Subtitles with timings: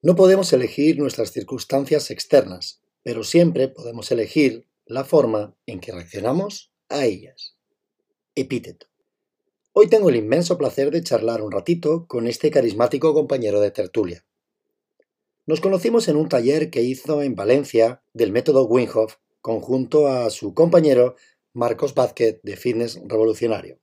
[0.00, 6.72] No podemos elegir nuestras circunstancias externas, pero siempre podemos elegir la forma en que reaccionamos
[6.88, 7.56] a ellas.
[8.36, 8.86] Epíteto.
[9.72, 14.24] Hoy tengo el inmenso placer de charlar un ratito con este carismático compañero de tertulia.
[15.46, 20.54] Nos conocimos en un taller que hizo en Valencia del método Winhoff conjunto a su
[20.54, 21.16] compañero
[21.54, 23.80] Marcos Vázquez de Fitness Revolucionario.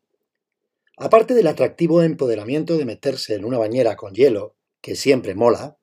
[0.95, 5.77] Aparte del atractivo empoderamiento de meterse en una bañera con hielo, que siempre mola,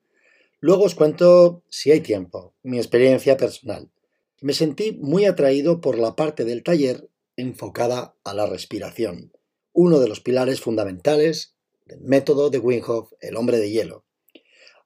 [0.63, 3.91] luego os cuento, si hay tiempo, mi experiencia personal.
[4.39, 9.33] Me sentí muy atraído por la parte del taller enfocada a la respiración,
[9.73, 14.05] uno de los pilares fundamentales del método de Winhoff, el hombre de hielo.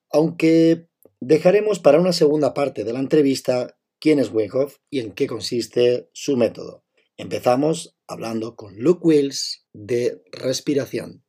[0.10, 0.88] Aunque
[1.20, 6.10] dejaremos para una segunda parte de la entrevista quién es Winhoff y en qué consiste
[6.12, 6.86] su método.
[7.18, 11.24] Empezamos hablando con Luke Wills de respiración.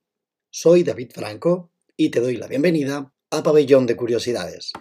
[0.48, 4.73] Soy David Franco y te doy la bienvenida a Pabellón de Curiosidades.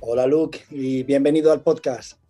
[0.00, 2.20] Hola Luke y bienvenido al podcast.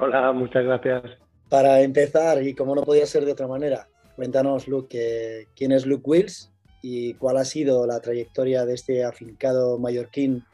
[0.00, 1.04] Hola, muchas gracias.
[1.48, 6.02] Para empezar, y como no podía ser de otra manera, cuéntanos Luke, quién es Luke
[6.04, 6.50] Wills
[6.82, 10.44] y cuál ha sido la trayectoria de este afincado mallorquín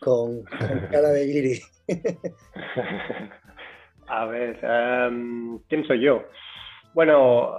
[0.00, 0.42] con,
[0.90, 1.60] cara de guiri.
[4.08, 6.24] A ver, em, ¿quién soy yo?
[6.94, 7.52] Bueno,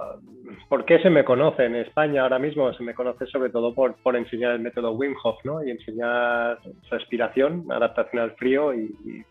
[0.68, 2.72] ¿por qué se me conoce en España ahora mismo?
[2.72, 5.62] Se me conoce sobre todo por, por enseñar el método Wim Hof, ¿no?
[5.62, 6.58] Y enseñar
[6.90, 9.24] respiración, adaptación al frío y,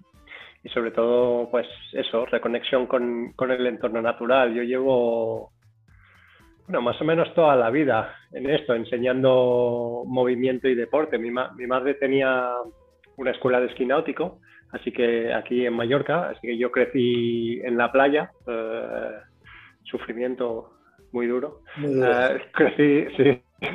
[0.63, 4.53] y, sobre todo, pues eso, reconexión con, con, el entorno natural.
[4.53, 5.51] Yo llevo,
[6.67, 11.17] bueno, más o menos toda la vida en esto, enseñando movimiento y deporte.
[11.17, 12.49] Mi, mi madre tenía
[13.17, 14.39] una escuela de esquí náutico,
[14.71, 18.31] así que aquí en Mallorca, así que yo crecí en la playa.
[18.47, 19.11] Eh,
[19.83, 20.71] sufrimiento
[21.11, 21.61] muy duro.
[21.83, 23.41] Eh, crecí, sí.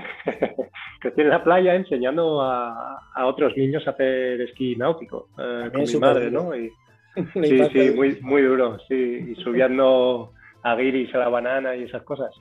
[1.00, 5.83] crecí en la playa enseñando a, a, otros niños a hacer esquí náutico eh, con
[5.83, 6.55] mi madre, ¿no?
[6.55, 6.71] Y,
[7.34, 12.03] sí, sí, muy, muy duro, sí, y subiendo a guiris a la banana y esas
[12.05, 12.33] cosas.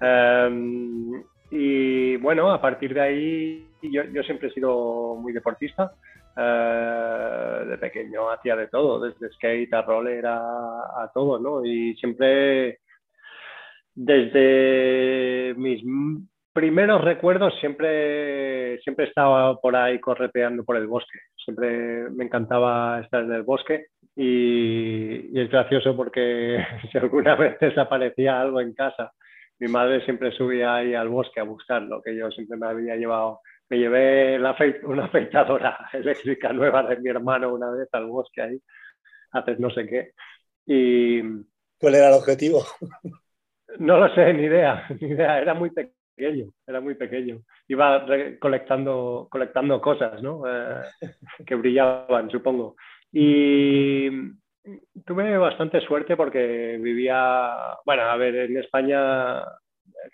[0.00, 5.92] um, y bueno, a partir de ahí yo, yo siempre he sido muy deportista.
[6.34, 11.62] Uh, de pequeño hacía de todo, desde skate a roller a, a todo, ¿no?
[11.62, 12.78] Y siempre
[13.94, 15.82] desde mis
[16.52, 21.18] primeros recuerdos siempre, siempre estaba por ahí correteando por el bosque.
[21.36, 27.58] Siempre me encantaba estar en el bosque y, y es gracioso porque si alguna vez
[27.58, 29.12] desaparecía algo en casa,
[29.58, 33.40] mi madre siempre subía ahí al bosque a buscarlo, que yo siempre me había llevado.
[33.72, 38.60] Me llevé la una afeitadora eléctrica nueva de mi hermano una vez al bosque ahí,
[39.30, 40.10] haces no sé qué.
[40.66, 41.22] Y,
[41.80, 42.62] ¿Cuál era el objetivo?
[43.78, 45.40] No lo sé, ni idea, ni idea.
[45.40, 47.40] Era muy pequeño, era muy pequeño.
[47.66, 48.04] Iba
[48.38, 50.42] colectando, colectando cosas, ¿no?
[50.46, 50.82] Eh,
[51.46, 52.76] que brillaban, supongo.
[53.10, 54.10] Y
[55.06, 59.42] tuve bastante suerte porque vivía, bueno, a ver, en España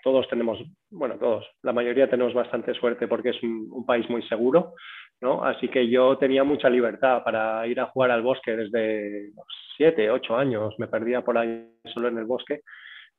[0.03, 0.59] todos tenemos,
[0.91, 4.75] bueno, todos, la mayoría tenemos bastante suerte porque es un, país muy seguro,
[5.21, 5.45] ¿no?
[5.45, 9.33] Así que yo tenía mucha libertad para ir a jugar al bosque desde
[9.77, 12.61] siete, ocho años, me perdía por ahí solo en el bosque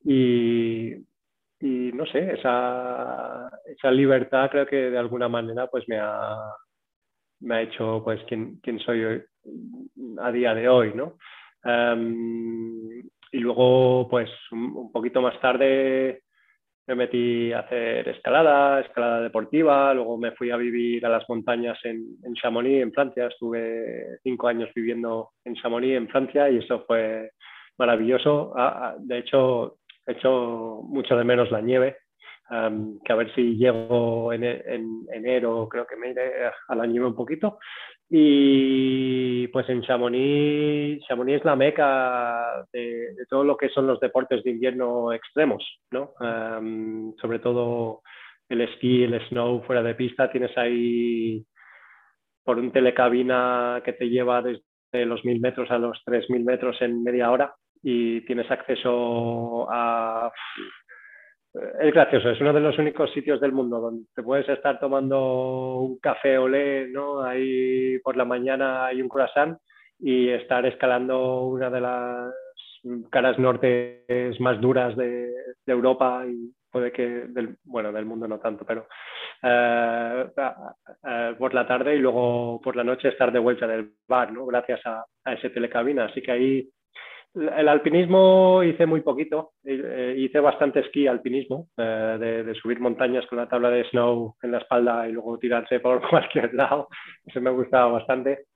[0.04, 0.94] y,
[1.60, 6.36] y no sé, esa, esa, libertad creo que de alguna manera pues me ha,
[7.40, 9.22] me ha hecho pues quien, quien soy hoy,
[10.20, 11.16] a día de hoy, ¿no?
[11.64, 12.88] Um,
[13.32, 16.22] y luego pues un, poquito más tarde
[16.86, 21.78] me metí a hacer escalada, escalada deportiva, luego me fui a vivir a las montañas
[21.84, 26.84] en, en Chamonix, en Francia, estuve cinco años viviendo en Chamonix, en Francia, y eso
[26.86, 27.30] fue
[27.78, 28.52] maravilloso.
[28.98, 31.96] De hecho, hecho mucho de menos la nieve,
[32.50, 36.86] um, que a ver si llego en, en, enero, creo que me iré a la
[36.86, 37.58] nieve un poquito.
[38.08, 44.00] Y pues en Chamonix, Chamonix es la meca de, de todo lo que son los
[44.00, 46.14] deportes de invierno extremos, ¿no?
[46.20, 48.02] Um, sobre todo
[48.48, 51.44] el esquí, el snow fuera de pista, tienes ahí
[52.44, 56.76] por un telecabina que te lleva desde los mil metros a los tres mil metros
[56.82, 60.32] en media hora y tienes acceso a...
[61.52, 65.80] Es gracioso, es uno de los únicos sitios del mundo donde te puedes estar tomando
[65.80, 67.22] un café olé, ¿no?
[67.22, 69.58] Ahí por la mañana hay un croissant
[69.98, 72.32] y estar escalando una de las
[73.10, 74.04] caras norte
[74.38, 75.28] más duras de,
[75.66, 78.86] de Europa y, puede que del, bueno, del mundo no tanto, pero
[79.42, 80.26] eh,
[81.38, 84.46] por la tarde y luego por la noche estar de vuelta del bar, ¿no?
[84.46, 86.06] Gracias a, a ese telecabina.
[86.06, 86.68] Así que ahí
[87.34, 93.38] el alpinismo hice muy poquito, eh, hice bastante esquí alpinismo, eh, de, subir montañas con
[93.38, 96.88] la tabla de snow en la espalda y luego tirarse por cualquier lado.
[97.24, 98.46] Eso me gustaba bastante.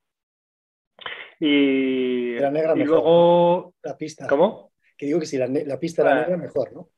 [1.38, 3.74] Y, era negra y luego...
[3.82, 4.26] La pista.
[4.26, 4.72] ¿Cómo?
[4.96, 5.46] Que digo que si la,
[5.78, 6.88] pista era negra, mejor, ¿no?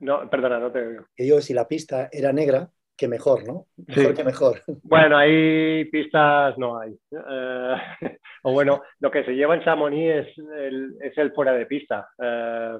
[0.00, 1.06] No, perdona, no te digo.
[1.14, 3.66] Que digo que si la pista era negra, que mejor, ¿no?
[3.86, 4.60] Mejor que mejor.
[4.82, 6.90] Bueno, hay pistas, no hay.
[7.12, 7.76] Eh,
[8.42, 12.08] o bueno, lo que se lleva en Chamonix es el, es el fuera de pista.
[12.20, 12.76] Eh,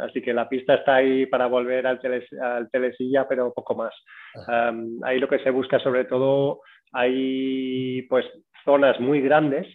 [0.00, 2.00] así que la pista está ahí para volver al,
[2.40, 3.92] al telesilla, pero poco más.
[4.48, 6.60] Eh, ahí lo que se busca sobre todo,
[6.92, 8.26] hay pues
[8.64, 9.66] zonas muy grandes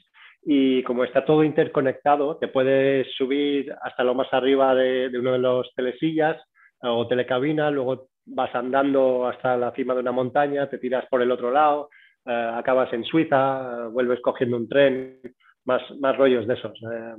[0.44, 5.34] y como está todo interconectado, te puedes subir hasta lo más arriba de, de uno
[5.34, 6.42] de los telesillas
[6.82, 11.32] o telecabina, luego vas andando hasta la cima de una montaña, te tiras por el
[11.32, 11.90] otro lado,
[12.26, 15.20] eh, acabas en Suiza, vuelves cogiendo un tren,
[15.66, 17.16] más, más rollos de esos, eh,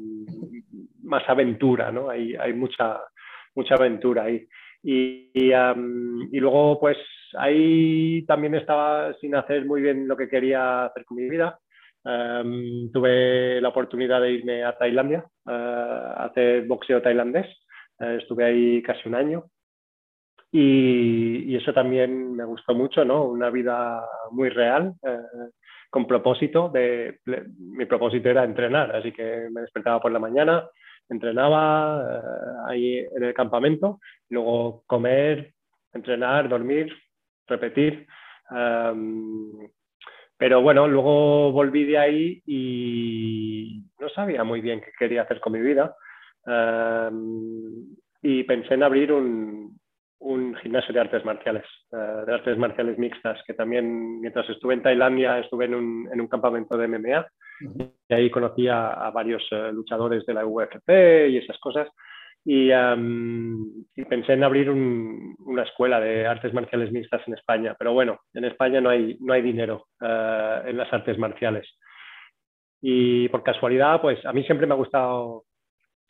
[1.02, 2.10] más aventura, ¿no?
[2.10, 3.00] Hay, hay mucha,
[3.54, 4.46] mucha aventura ahí.
[4.82, 6.96] Y, y, luego, pues
[7.36, 11.58] ahí también estaba sin hacer muy bien lo que quería hacer con mi vida.
[12.92, 17.48] tuve la oportunidad de irme a Tailandia eh, a hacer boxeo tailandés.
[17.98, 19.44] estuve ahí casi un año
[20.58, 23.24] y, eso también me gustó mucho, ¿no?
[23.24, 25.18] Una vida muy real, eh,
[25.90, 26.70] con propósito.
[26.70, 27.20] De,
[27.58, 30.66] mi propósito era entrenar, así que me despertaba por la mañana,
[31.08, 32.22] entrenaba eh,
[32.68, 34.00] ahí en el campamento,
[34.30, 35.52] luego comer,
[35.92, 36.90] entrenar, dormir,
[37.46, 38.06] repetir.
[38.50, 39.68] Em,
[40.38, 45.52] pero bueno, luego volví de ahí y no sabía muy bien qué quería hacer con
[45.52, 45.94] mi vida.
[46.46, 49.78] Em, y pensé en abrir un,
[50.18, 54.82] un gimnasio de artes marciales, eh, de artes marciales mixtas, que también mientras estuve en
[54.82, 57.26] Tailandia estuve en un, en un campamento de MMA
[58.08, 60.88] y ahí conocí a, varios eh, luchadores de la UFC
[61.28, 61.88] y esas cosas.
[62.48, 62.70] Y,
[64.08, 68.80] pensé en abrir una escuela de artes marciales mixtas en España, pero bueno, en España
[68.80, 71.68] no hay, no hay dinero eh, en las artes marciales.
[72.80, 75.42] Y por casualidad, pues a mí siempre me ha gustado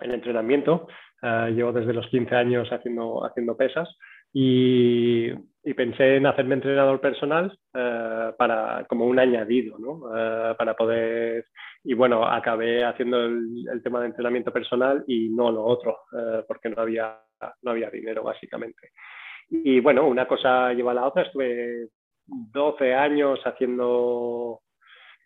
[0.01, 0.87] el entrenamiento
[1.23, 3.89] Uh, llevo desde los 15 años haciendo, haciendo pesas
[4.33, 5.33] y,
[5.75, 9.93] pensé en hacerme entrenador personal uh, para, como un añadido, ¿no?
[9.93, 11.47] Uh, para poder...
[11.83, 15.99] Y bueno, acabé haciendo el, el, tema de entrenamiento personal y no lo otro,
[16.49, 17.21] porque no había,
[17.63, 18.91] no había dinero básicamente.
[19.49, 21.23] Y bueno, una cosa lleva a la otra.
[21.23, 21.89] Estuve
[22.27, 24.63] 12 años haciendo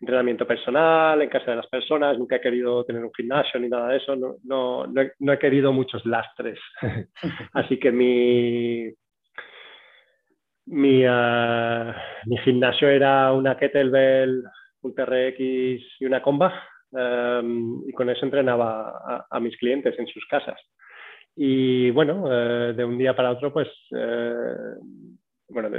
[0.01, 3.89] entrenamiento personal en casa de las personas, nunca he querido tener un gimnasio ni nada
[3.89, 4.85] de eso, no,
[5.33, 6.59] he, querido muchos lastres.
[7.53, 8.91] Así que mi,
[10.65, 11.03] mi,
[12.43, 14.43] gimnasio era una kettlebell,
[14.81, 15.39] un TRX
[15.99, 16.51] y una comba
[16.89, 20.59] um, y con eso entrenaba a, mis clientes en sus casas.
[21.35, 24.83] Y bueno, uh, de un día para otro, pues, uh,
[25.49, 25.69] bueno,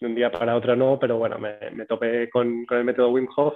[0.00, 3.10] de un día para otro no, pero bueno, me, me topé con, con, el método
[3.10, 3.54] Wim Hof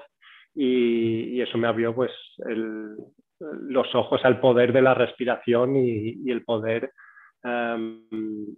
[0.55, 2.12] y, y eso me abrió pues
[2.47, 2.97] el,
[3.41, 6.93] los ojos al poder de la respiración y, y el poder,
[7.44, 8.06] um,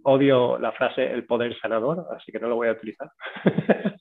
[0.03, 3.09] odio la frase el poder sanador, así que no lo voy a utilizar.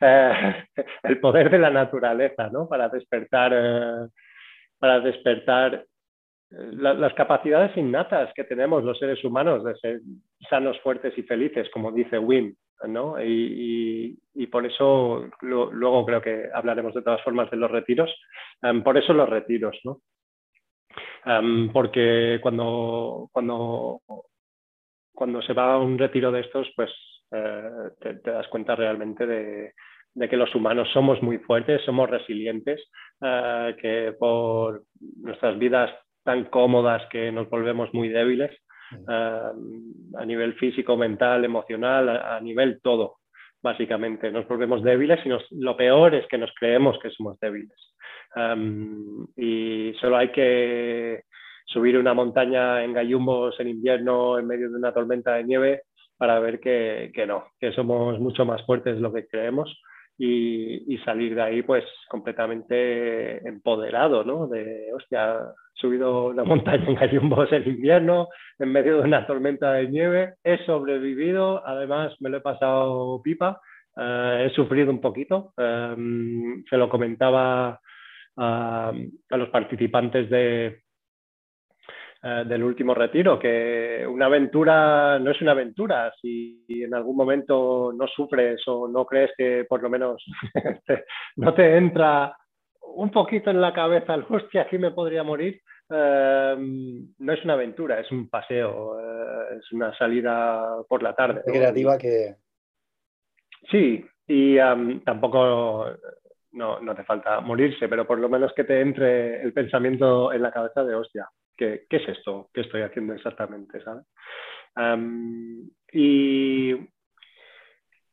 [0.00, 0.64] eh,
[1.02, 2.68] el poder de la naturaleza, ¿no?
[2.68, 4.08] Para despertar, eh,
[4.78, 5.84] para despertar
[6.50, 10.00] las capacidades innatas que tenemos los seres humanos de ser
[10.48, 12.54] sanos, fuertes y felices, como dice Wim,
[12.86, 13.16] ¿no?
[13.22, 14.16] Y,
[14.50, 18.10] por eso luego creo que hablaremos de todas formas de los retiros.
[18.82, 20.00] Por eso los retiros, ¿no?
[21.72, 24.00] Porque cuando, cuando,
[25.12, 26.90] cuando se va a un retiro de estos, pues
[27.30, 29.72] eh, te, das cuenta realmente de,
[30.14, 32.80] de, que los humanos somos muy fuertes, somos resilientes,
[33.20, 34.84] eh, que por
[35.20, 35.90] nuestras vidas
[36.28, 38.54] tan cómodas que nos volvemos muy débiles
[39.08, 43.16] uh, a nivel físico, mental, emocional, a, a, nivel todo,
[43.62, 44.30] básicamente.
[44.30, 47.94] Nos volvemos débiles y nos, lo peor es que nos creemos que somos débiles.
[48.36, 51.22] Um, y solo hay que
[51.64, 55.82] subir una montaña en gallumbos en invierno en medio de una tormenta de nieve
[56.18, 59.80] para ver que, que no, que somos mucho más fuertes de lo que creemos
[60.18, 64.48] y, salir de ahí pues completamente empoderado, ¿no?
[64.48, 69.72] De, hostia, he subido la montaña en gallumbos en invierno, en medio de una tormenta
[69.74, 73.60] de nieve, he sobrevivido, además me lo he pasado pipa,
[73.96, 77.80] uh, he sufrido un poquito, um, se lo comentaba
[78.36, 78.92] a,
[79.30, 80.82] a los participantes de,
[82.20, 86.12] eh, del último retiro, que una aventura no es una aventura.
[86.20, 90.24] Si en algún momento no sufres o no crees que por lo menos
[91.36, 92.36] no te entra
[92.96, 95.60] un poquito en la cabeza el hostia, aquí me podría morir,
[95.90, 101.42] eh, no es una aventura, es un paseo, eh, es una salida por la tarde.
[101.46, 102.34] Creativa que...
[103.70, 104.56] Sí, y
[105.04, 105.86] tampoco
[106.50, 110.42] no, no te falta morirse, pero por lo menos que te entre el pensamiento en
[110.42, 112.48] la cabeza de hostia, ¿qué, es esto?
[112.54, 113.82] ¿Qué estoy haciendo exactamente?
[113.82, 114.04] ¿sabes?
[115.92, 116.72] y,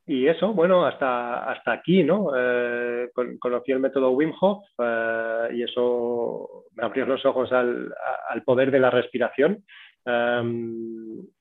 [0.08, 2.32] y, eso, bueno, hasta, hasta aquí, ¿no?
[2.36, 3.10] Eh,
[3.40, 7.94] conocí el método Wim Hof eh, y eso me abrió los ojos al,
[8.30, 9.64] al poder de la respiración.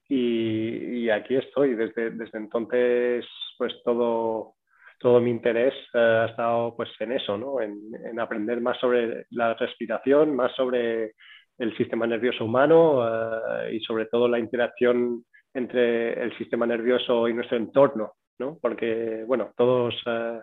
[0.09, 1.75] y, y, aquí estoy.
[1.75, 4.55] Desde, desde entonces, pues todo,
[4.99, 7.61] todo mi interés eh, ha estado pues en eso, ¿no?
[7.61, 7.79] en,
[8.11, 11.13] en, aprender más sobre la respiración, más sobre
[11.59, 17.35] el sistema nervioso humano eh, y sobre todo la interacción entre el sistema nervioso y
[17.35, 18.59] nuestro entorno, ¿no?
[18.61, 20.41] porque bueno, todos, eh,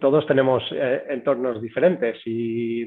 [0.00, 2.84] todos tenemos entornos diferentes y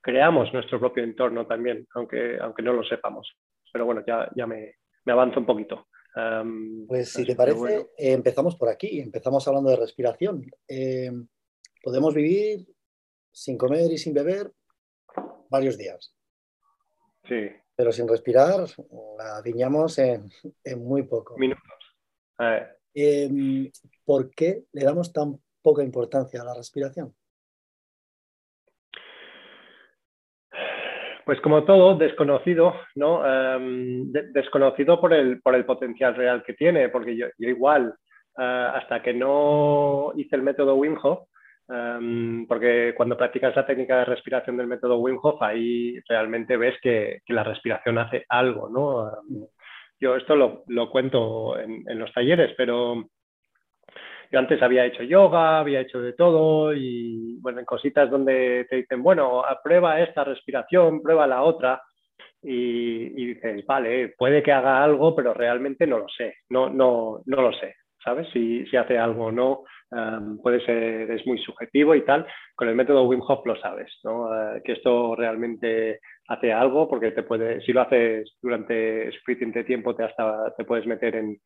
[0.00, 3.32] creamos nuestro propio entorno también, aunque, aunque no lo sepamos.
[3.72, 5.86] Pero bueno, ya, ya me, me avanzo un poquito
[6.88, 10.50] pues si te parece, eh, empezamos por aquí, empezamos hablando de respiración.
[10.66, 11.12] Eh,
[11.82, 12.66] podemos vivir
[13.30, 14.50] sin comer y sin beber
[15.48, 16.14] varios días.
[17.28, 17.50] Sí.
[17.74, 18.66] Pero sin respirar
[19.18, 20.30] la diñamos en,
[20.78, 21.36] muy poco.
[21.38, 21.62] Minutos.
[22.94, 23.70] Em,
[24.04, 27.14] ¿Por qué le damos tan poca importancia a la respiración?
[31.26, 33.26] Pues como todo, desconocido, ¿no?
[33.26, 37.94] Em, desconocido por el, por el potencial real que tiene, porque yo, igual,
[38.38, 41.28] eh, hasta que no hice el método Wim Hof,
[41.68, 46.76] em, porque cuando practicas la técnica de respiración del método Wim Hof, ahí realmente ves
[46.80, 49.08] que, que la respiración hace algo, ¿no?
[49.08, 49.46] Em,
[50.00, 53.08] yo esto lo, lo cuento en, en, los talleres, pero
[54.30, 58.76] yo antes había hecho yoga, había hecho de todo y bueno, en cositas donde te
[58.76, 61.82] dicen, bueno, prueba esta respiración, prueba la otra
[62.42, 67.42] y, dices, vale, puede que haga algo, pero realmente no lo sé, no, no, no
[67.42, 68.28] lo sé, ¿sabes?
[68.32, 72.26] Si, si hace algo o no, um, puede ser, es muy subjetivo y tal.
[72.54, 73.92] Con el método Wim Hof lo sabes.
[74.04, 79.94] Uh, que esto realmente hace algo porque te puede, si lo haces durante suficiente tiempo
[79.94, 81.38] te, hasta, te puedes meter en,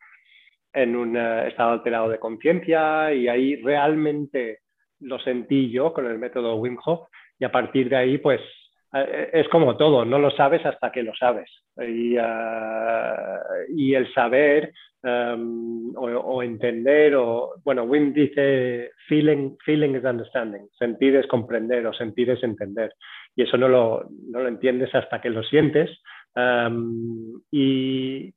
[0.73, 4.61] en un eh, estado alterado de conciencia y ahí realmente
[5.01, 8.60] lo sentí yo con el método Wim Hof y a partir de ahí pues eh,
[8.93, 11.51] es como todo, no lo sabes hasta que lo sabes.
[11.77, 13.39] Y, uh,
[13.77, 20.69] y el saber um, o, o, entender, o bueno, Wim dice feeling, feeling is understanding,
[20.79, 22.93] sentir es comprender o sentir es entender.
[23.37, 25.91] Y eso no lo, no lo entiendes hasta que lo sientes.
[26.35, 28.35] Um, y,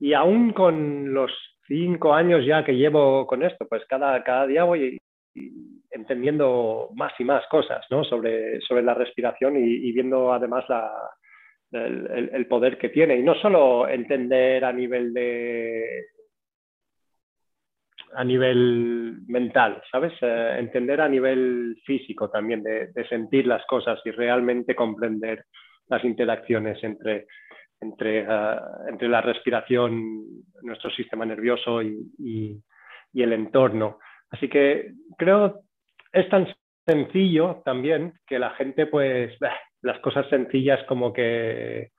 [0.00, 1.30] y aún con los
[1.66, 4.98] cinco años ya que llevo con esto, pues cada, cada día voy
[5.90, 8.04] entendiendo más y más cosas ¿no?
[8.04, 10.64] sobre, sobre la respiración y, viendo además
[11.72, 13.16] el, poder que tiene.
[13.16, 16.06] Y no solo entender a nivel de
[18.12, 20.12] a nivel mental, ¿sabes?
[20.20, 25.44] Eh, entender a nivel físico también, de, de sentir las cosas y realmente comprender
[25.88, 27.26] las interacciones entre,
[27.80, 30.24] entre, uh, entre la respiración,
[30.62, 32.62] nuestro sistema nervioso y, y,
[33.12, 33.98] y, el entorno.
[34.30, 35.62] Así que creo
[36.12, 36.46] es tan
[36.86, 39.36] sencillo también que la gente, pues,
[39.82, 41.90] las cosas sencillas como que,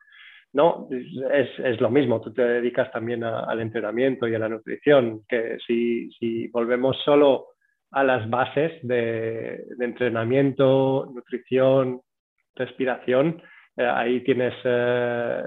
[0.53, 5.21] no, es, es lo mismo, tú te dedicas también al entrenamiento y a la nutrición,
[5.27, 7.47] que si, si volvemos solo
[7.91, 12.01] a las bases de, entrenamiento, nutrición,
[12.55, 13.41] respiración,
[13.77, 15.41] eh, ahí tienes eh,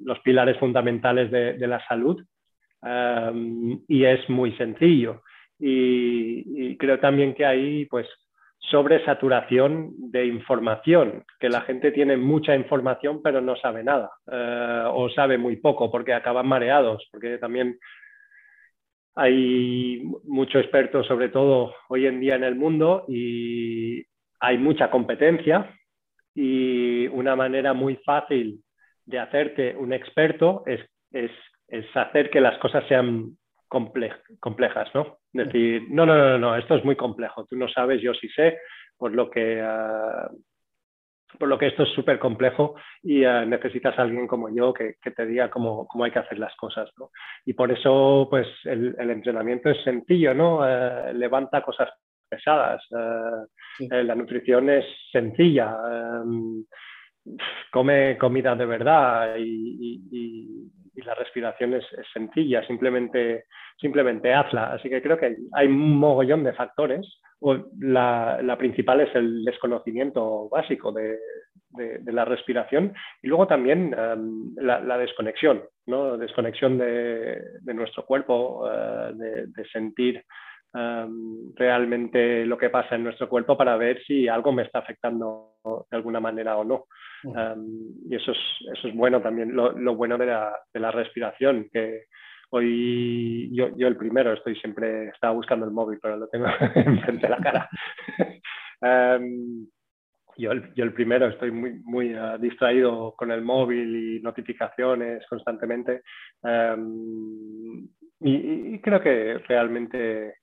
[0.00, 2.22] los pilares fundamentales de, de la salud
[2.82, 5.22] um, y es muy sencillo.
[5.60, 8.06] Y, creo también que hay pues
[8.58, 15.10] sobresaturación de información, que la gente tiene mucha información pero no sabe nada uh, o
[15.10, 17.78] sabe muy poco porque acaban mareados, porque también
[19.14, 24.02] hay mucho experto sobre todo hoy en día en el mundo y
[24.38, 25.74] hay mucha competencia
[26.34, 28.62] y una manera muy fácil
[29.04, 31.30] de hacerte un experto es, es,
[31.68, 33.36] es hacer que las cosas sean
[33.70, 35.18] comple complejas, ¿no?
[35.32, 38.58] Decir, no, no, no, no, esto es muy complejo, tú no sabes, yo sí sé,
[38.98, 44.02] por lo que, uh, por lo que esto es súper complejo y uh, necesitas a
[44.02, 47.10] alguien como yo que, que te diga cómo, cómo, hay que hacer las cosas, ¿no?
[47.46, 50.58] Y por eso, pues, el, el entrenamiento es sencillo, ¿no?
[50.58, 51.90] Uh, levanta cosas
[52.28, 52.82] pesadas.
[53.76, 53.88] Sí.
[53.88, 55.76] la nutrición es sencilla.
[56.22, 56.64] Um,
[57.70, 63.44] come comida de verdad y, la respiración es, sencilla, simplemente,
[63.78, 64.72] simplemente hazla.
[64.72, 67.20] Así que creo que hay, un mogollón de factores.
[67.78, 71.18] La, principal es el desconocimiento básico de,
[72.04, 72.92] la respiración
[73.22, 76.18] y luego también em, la, desconexión, ¿no?
[76.18, 77.40] desconexión de,
[77.72, 79.12] nuestro cuerpo, eh,
[79.46, 80.24] de, sentir
[80.74, 85.54] em, realmente lo que pasa en nuestro cuerpo para ver si algo me está afectando
[85.90, 86.86] de alguna manera o no
[87.22, 88.38] y eso es,
[88.76, 92.04] eso es bueno también, lo, lo bueno de la, de la, respiración, que
[92.50, 97.26] hoy yo, yo, el primero estoy siempre, estaba buscando el móvil, pero lo tengo enfrente
[97.26, 97.68] de la cara.
[100.36, 105.26] yo, el, yo, el, primero estoy muy, muy uh, distraído con el móvil y notificaciones
[105.28, 106.02] constantemente.
[108.20, 110.39] y, y, creo que realmente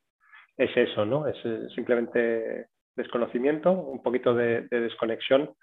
[0.58, 1.28] es eso, ¿no?
[1.28, 5.54] Es eh, simplemente desconocimiento, un poquito de, de desconexión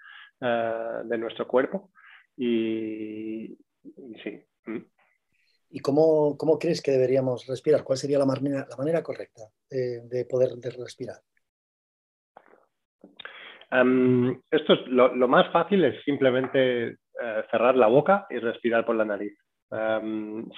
[0.41, 1.91] eh, de nuestro cuerpo.
[2.37, 3.57] Y,
[4.23, 4.41] sí.
[4.65, 4.83] Mm.
[5.71, 7.83] ¿Y cómo, cómo, crees que deberíamos respirar?
[7.83, 11.17] ¿Cuál sería la manera, la manera correcta de, poder respirar?
[14.51, 16.97] Esto es lo, más fácil es simplemente eh,
[17.51, 19.37] cerrar la boca y respirar por la nariz.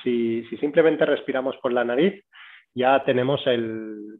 [0.03, 2.24] Si, si, simplemente respiramos por la nariz,
[2.74, 4.19] ya tenemos el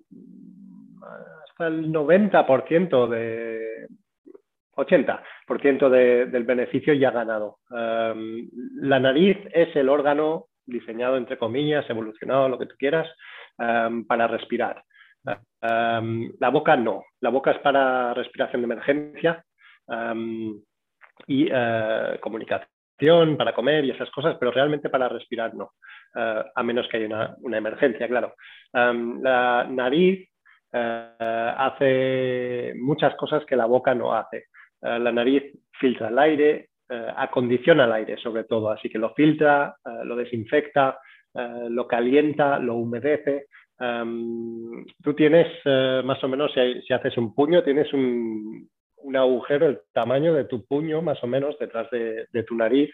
[1.50, 3.88] hasta el 90% de,
[4.78, 7.58] 80% del beneficio ya ganado.
[7.72, 13.08] Em, la nariz es el órgano diseñado, entre comillas, evolucionado, lo que tú quieras,
[13.58, 14.84] em, para respirar.
[15.62, 17.04] Em, la boca no.
[17.22, 19.44] La boca es para respiración de emergencia
[21.26, 22.70] y uh, comunicación,
[23.38, 25.72] para comer y esas cosas, pero realmente para respirar no,
[26.16, 28.34] uh, a menos que haya una, emergencia, claro.
[28.74, 30.28] la nariz
[30.74, 30.78] uh,
[31.58, 34.46] hace muchas cosas que la boca no hace.
[34.82, 35.44] Eh, la nariz
[35.80, 40.16] filtra el aire, eh, acondiciona el aire sobre todo, así que lo filtra, eh, lo
[40.16, 41.00] desinfecta,
[41.70, 43.46] lo calienta, lo humedece.
[43.78, 45.48] Tú tienes
[46.04, 48.68] más o menos, si, haces un puño, tienes un,
[49.16, 52.90] agujero el tamaño de tu puño más o menos detrás de, tu nariz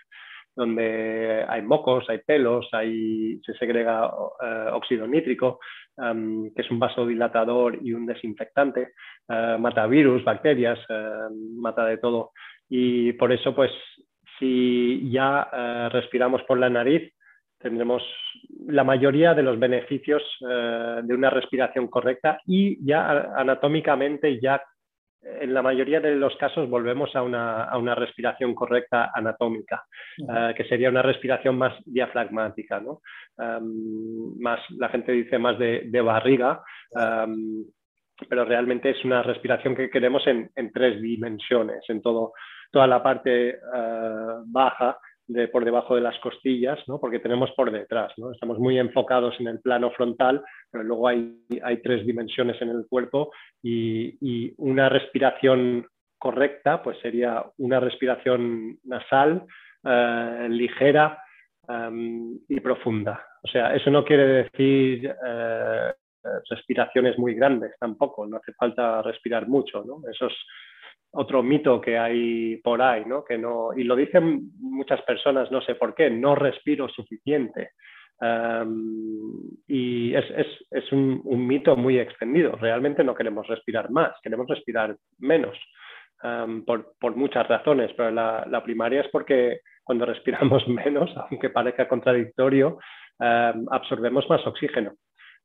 [0.55, 4.13] donde hay mocos, hay pelos, hay, se segrega
[4.73, 5.59] óxido nítrico,
[5.95, 8.93] que es un vasodilatador y un desinfectante.
[9.29, 12.31] Eh, mata virus, bacterias, eh, mata de todo.
[12.69, 13.71] Y por eso, pues,
[14.39, 17.13] si ya eh, respiramos por la nariz,
[17.59, 18.03] tendremos
[18.67, 24.61] la mayoría de los beneficios de una respiración correcta y ya anatómicamente ya
[25.23, 29.85] en la mayoría de los casos volvemos a una, a una respiración correcta anatómica,
[30.55, 33.01] que sería una respiración más diafragmática, ¿no?
[33.37, 36.61] Em, más, la gente dice más de, de barriga,
[36.95, 37.65] em,
[38.29, 42.33] pero realmente es una respiración que queremos en, tres dimensiones, en todo,
[42.71, 43.57] toda la parte eh,
[44.45, 46.99] baja, de por debajo de las costillas, ¿no?
[46.99, 48.11] porque tenemos por detrás.
[48.17, 48.31] ¿no?
[48.31, 52.85] Estamos muy enfocados en el plano frontal, pero luego hay, hay tres dimensiones en el
[52.89, 53.31] cuerpo
[53.61, 59.45] y, una respiración correcta pues sería una respiración nasal,
[59.83, 61.21] eh, ligera
[61.67, 63.25] em, y profunda.
[63.43, 65.93] O sea, eso no quiere decir eh,
[66.49, 70.01] respiraciones muy grandes tampoco, no hace falta respirar mucho, ¿no?
[70.09, 70.33] Eso es
[71.13, 73.23] otro mito que hay por ahí, ¿no?
[73.23, 77.71] Que no y lo dicen muchas personas, no sé por qué, no respiro suficiente.
[79.67, 82.53] y es, es, es un, mito muy extendido.
[82.53, 85.57] Realmente no queremos respirar más, queremos respirar menos,
[86.65, 91.87] por, por, muchas razones, pero la, la, primaria es porque cuando respiramos menos, aunque parezca
[91.87, 92.79] contradictorio,
[93.19, 94.93] absorbemos más oxígeno.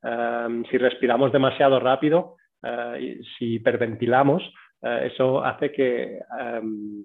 [0.03, 4.43] Em, si respiramos demasiado rápido, eh, si hiperventilamos,
[4.83, 7.05] eh, eso hace que, em,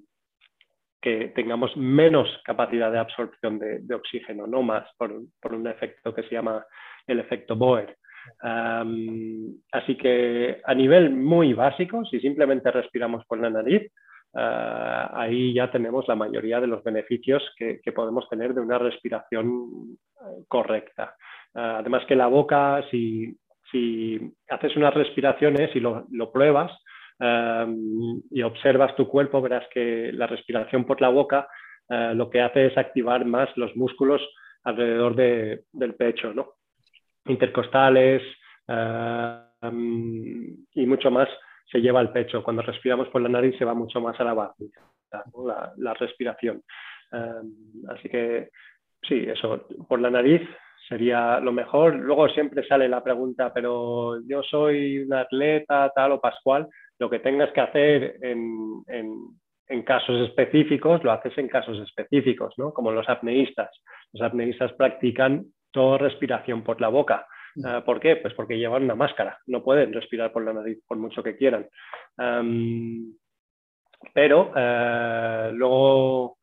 [1.02, 6.36] que, tengamos menos capacidad de absorción de, oxígeno, no más, por, un efecto que se
[6.36, 6.66] llama
[7.08, 7.98] el efecto Boer.
[8.42, 13.84] Em, así que a nivel muy básico, si simplemente respiramos por la nariz,
[14.36, 19.98] eh, ahí ya tenemos la mayoría de los beneficios que, podemos tener de una respiración
[20.48, 21.16] correcta.
[21.56, 23.38] Ah, además que la boca, si,
[24.50, 26.72] haces unas respiraciones y lo, pruebas
[27.20, 31.48] y observas tu cuerpo, verás que la respiración por la boca
[31.90, 34.22] ah, lo que hace es activar más los músculos
[34.64, 36.54] alrededor del pecho, ¿no?
[37.26, 38.22] intercostales
[40.74, 41.30] y mucho más
[41.72, 42.44] se lleva al pecho.
[42.44, 46.62] Cuando respiramos por la nariz se va mucho más a la barriga, la, la, respiración.
[47.90, 48.50] así que
[49.02, 50.42] sí, eso, por la nariz
[50.94, 51.96] sería lo mejor.
[51.96, 56.68] Luego siempre sale la pregunta, pero yo soy un atleta tal o pascual,
[57.00, 58.84] lo que tengas que hacer en,
[59.68, 62.72] en casos específicos, lo haces en casos específicos, ¿no?
[62.72, 63.72] Como los apneístas.
[64.12, 67.26] Los apneístas practican toda respiración por la boca.
[67.56, 67.66] Mm.
[67.66, 68.18] Eh, ¿Por qué?
[68.18, 71.68] Pues porque llevan una máscara, no pueden respirar por la nariz por mucho que quieran.
[74.14, 76.38] Pero eh, luego,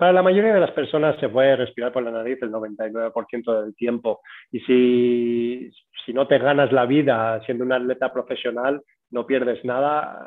[0.00, 3.76] para la mayoría de las personas se puede respirar por la nariz el 99% del
[3.76, 4.22] tiempo.
[4.50, 5.70] Y si,
[6.06, 10.18] si no te ganas la vida siendo un atleta profesional, no pierdes nada.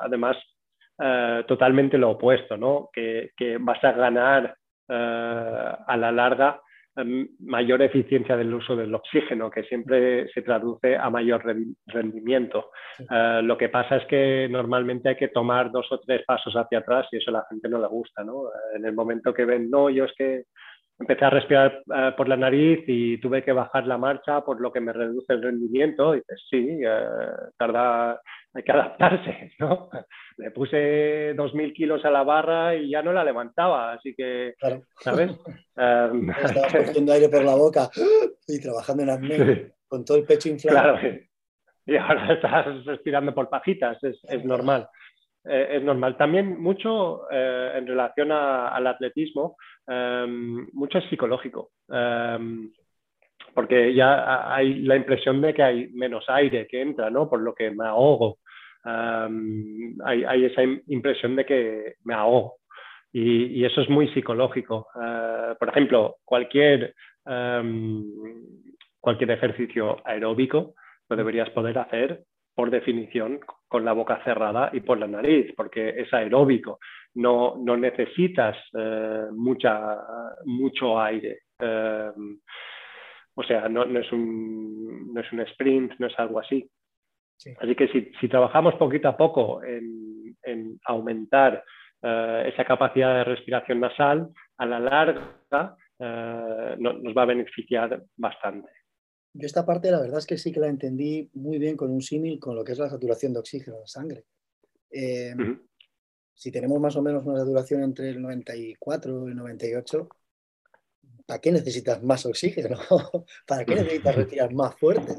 [0.00, 0.36] Además,
[1.02, 2.88] eh, totalmente lo opuesto, ¿no?
[2.92, 4.56] que, que vas a ganar
[4.88, 6.60] a la larga
[7.40, 11.44] mayor eficiencia del uso del oxígeno, que siempre se traduce a mayor
[11.86, 12.70] rendimiento.
[12.98, 16.78] Eh, lo que pasa es que normalmente hay que tomar dos o tres pasos hacia
[16.78, 18.24] atrás y eso a la gente no le gusta.
[18.24, 18.44] ¿no?
[18.74, 20.44] En el momento que ven, no, yo es que
[20.98, 24.72] empecé a respirar eh, por la nariz y tuve que bajar la marcha por lo
[24.72, 27.08] que me reduce el rendimiento, y dices, sí, eh,
[27.58, 28.20] tarda
[28.54, 29.90] hay que adaptarse, ¿no?
[30.38, 34.54] Le puse 2.000 kilos a la barra y ya no la levantaba, así que,
[35.00, 35.32] ¿sabes?
[35.78, 37.90] Um, Estabas cogiendo aire por la boca
[38.48, 40.98] y trabajando en apnea, con todo el pecho inflado.
[40.98, 41.18] Claro,
[41.84, 44.88] y ahora estás respirando por pajitas, es, es normal.
[45.48, 46.16] Eh, es normal.
[46.16, 49.56] También mucho eh, en relación al atletismo,
[49.86, 51.70] em, mucho es psicológico.
[51.88, 52.70] Em,
[53.54, 57.28] porque ya hay la impresión de que hay menos aire que entra, ¿no?
[57.28, 58.38] Por lo que me ahogo
[60.04, 62.58] hay, esa impresión de que me ahogo.
[63.12, 64.88] Y, eso es muy psicológico.
[65.02, 66.94] Eh, por ejemplo, cualquier,
[69.00, 70.74] cualquier ejercicio aeróbico
[71.08, 72.22] lo deberías poder hacer
[72.56, 73.38] por definición
[73.68, 76.78] con la boca cerrada y por la nariz, porque es aeróbico.
[77.14, 79.98] No, no necesitas eh, mucha,
[80.46, 81.40] mucho aire.
[81.60, 86.68] o sea, no, no, es un, no es un sprint, no es algo así.
[87.58, 91.62] Así que si, trabajamos poquito a poco en, aumentar
[92.02, 98.70] eh, esa capacidad de respiración nasal, a la larga eh, nos va a beneficiar bastante.
[99.38, 102.00] Yo esta parte la verdad es que sí que la entendí muy bien con un
[102.00, 104.24] símil con lo que es la saturación de oxígeno en la sangre.
[104.90, 105.34] Eh,
[106.34, 110.08] si tenemos más o menos una saturación entre el 94 y el 98,
[111.26, 112.78] ¿para qué necesitas más oxígeno?
[113.46, 115.14] ¿Para qué necesitas respirar más fuerte?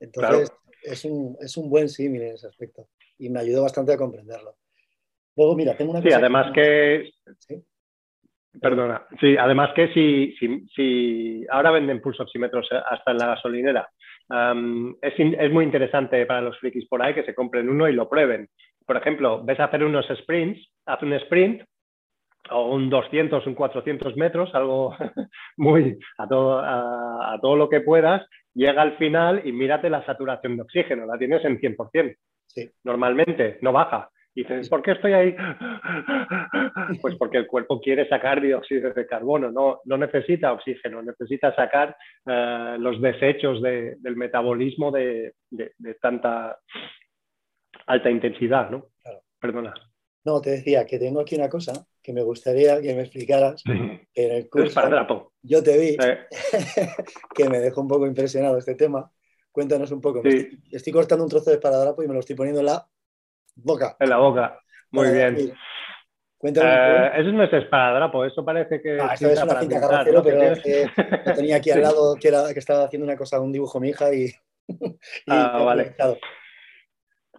[0.00, 0.50] Entonces,
[0.82, 4.56] es un, es un buen símil en ese aspecto y me ayudó bastante a comprenderlo.
[5.36, 6.10] Luego, mira, tengo una cosa.
[6.10, 7.10] Sí, además que.
[8.60, 9.06] Perdona.
[9.18, 13.88] Sí, además que si, si, si ahora venden pulsoxímetros eh, hasta en la gasolinera,
[15.02, 18.08] es, es, muy interesante para los frikis por ahí que se compren uno y lo
[18.08, 18.48] prueben.
[18.86, 21.62] Por ejemplo, ves a hacer unos sprints, haz un sprint
[22.50, 24.94] o un 200, un 400 metros, algo
[25.56, 30.56] muy a todo, a, todo lo que puedas, llega al final y mírate la saturación
[30.56, 32.16] de oxígeno, la tienes en 100%.
[32.46, 32.70] Sí.
[32.84, 34.10] Normalmente, no baja.
[34.34, 35.36] Y dices, ¿por qué estoy ahí?
[37.02, 41.96] Pues porque el cuerpo quiere sacar dióxido de carbono, no, no necesita oxígeno, necesita sacar
[42.26, 46.58] eh, los desechos del metabolismo de, de, tanta
[47.86, 48.86] alta intensidad, ¿no?
[49.38, 49.74] Perdona.
[50.24, 53.62] No, te decía que tengo aquí una cosa que me gustaría que me explicaras.
[53.66, 54.80] En el curso,
[55.42, 55.96] yo te vi
[57.34, 59.10] que me dejó un poco impresionado este tema.
[59.50, 60.22] Cuéntanos un poco.
[60.70, 62.86] Estoy, cortando un trozo de esparadrapo y me lo estoy poniendo en la
[63.54, 63.96] boca.
[63.98, 64.60] En la boca.
[64.90, 65.54] Muy bien.
[66.42, 66.68] Cuéntame.
[66.68, 68.98] Eh, eso no es esparadrapo, eso parece que.
[69.00, 72.84] Ah, es una cinta carrocero, pero lo tenía aquí al lado que, era, que estaba
[72.84, 74.26] haciendo una cosa, un dibujo mi hija y.
[75.28, 75.94] ah, vale.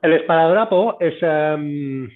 [0.01, 1.15] El esparadrapo es.
[1.21, 2.09] Em,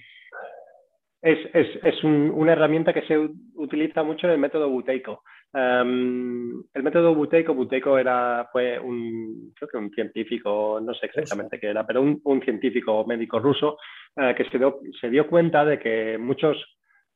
[1.20, 3.18] es, es, es un, una herramienta que se
[3.56, 5.22] utiliza mucho en el método buteico.
[5.50, 11.58] Um, el método buteico, buteico era, fue un, creo que un científico, no sé exactamente
[11.58, 13.78] qué era, pero un, un científico médico ruso
[14.16, 16.56] uh, que se dio, se dio, cuenta de que muchos,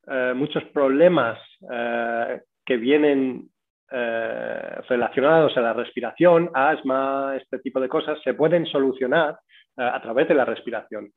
[0.07, 3.49] uh, muchos problemas uh, que vienen
[4.89, 9.39] relacionados a la respiración, asma, este tipo de cosas, se pueden solucionar
[9.77, 11.11] a través de la respiración.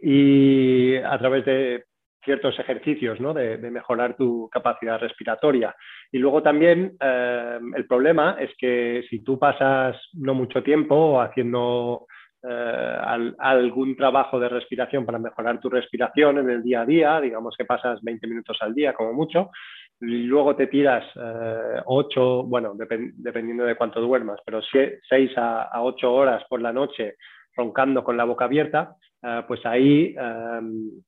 [0.00, 1.84] Y a través de
[2.24, 3.34] ciertos ejercicios ¿no?
[3.34, 5.74] de, mejorar tu capacidad respiratoria.
[6.10, 12.06] Y luego también eh, el problema es que si tú pasas no mucho tiempo haciendo
[12.46, 17.54] eh, algún trabajo de respiración para mejorar tu respiración en el día a día, digamos
[17.56, 19.50] que pasas 20 minutos al día como mucho,
[19.98, 25.82] y luego te tiras eh, 8, bueno, dependiendo de cuánto duermas, pero 6 a, a
[25.82, 27.14] 8 horas por la noche
[27.56, 30.14] roncando con la boca abierta, eh, pues ahí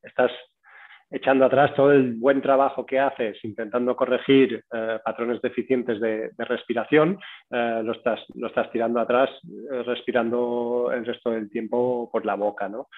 [0.02, 0.32] estás
[1.16, 7.18] echando atrás todo el buen trabajo que haces intentando corregir eh, patrones deficientes de, respiración,
[7.50, 9.30] eh, lo, estás, lo estás tirando atrás
[9.86, 12.68] respirando el resto del tiempo por la boca.
[12.68, 12.88] ¿no?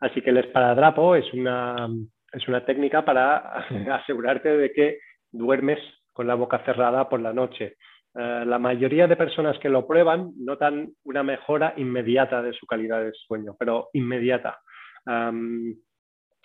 [0.00, 1.88] Así que el esparadrapo es una,
[2.32, 3.36] es una técnica para
[3.94, 4.98] asegurarte de que
[5.30, 5.78] duermes
[6.12, 7.76] con la boca cerrada por la noche.
[8.14, 13.02] Eh, la mayoría de personas que lo prueban notan una mejora inmediata de su calidad
[13.02, 14.58] de sueño, pero inmediata.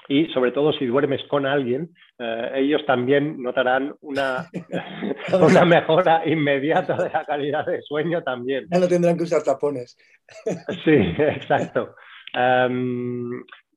[0.07, 1.89] Y sobre todo si duermes con alguien,
[2.19, 4.49] eh, ellos también notarán una,
[5.33, 8.65] una mejora inmediata de la calidad de sueño también.
[8.71, 9.97] Ya no tendrán que usar tapones.
[10.83, 11.95] sí, exacto.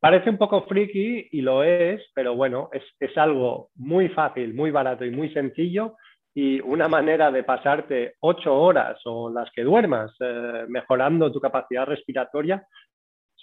[0.01, 4.71] parece un poco friki y lo es, pero bueno, es, es algo muy fácil, muy
[4.71, 5.97] barato y muy sencillo
[6.37, 11.87] y una manera de pasarte ocho horas o las que duermas eh, mejorando tu capacidad
[11.87, 12.63] respiratoria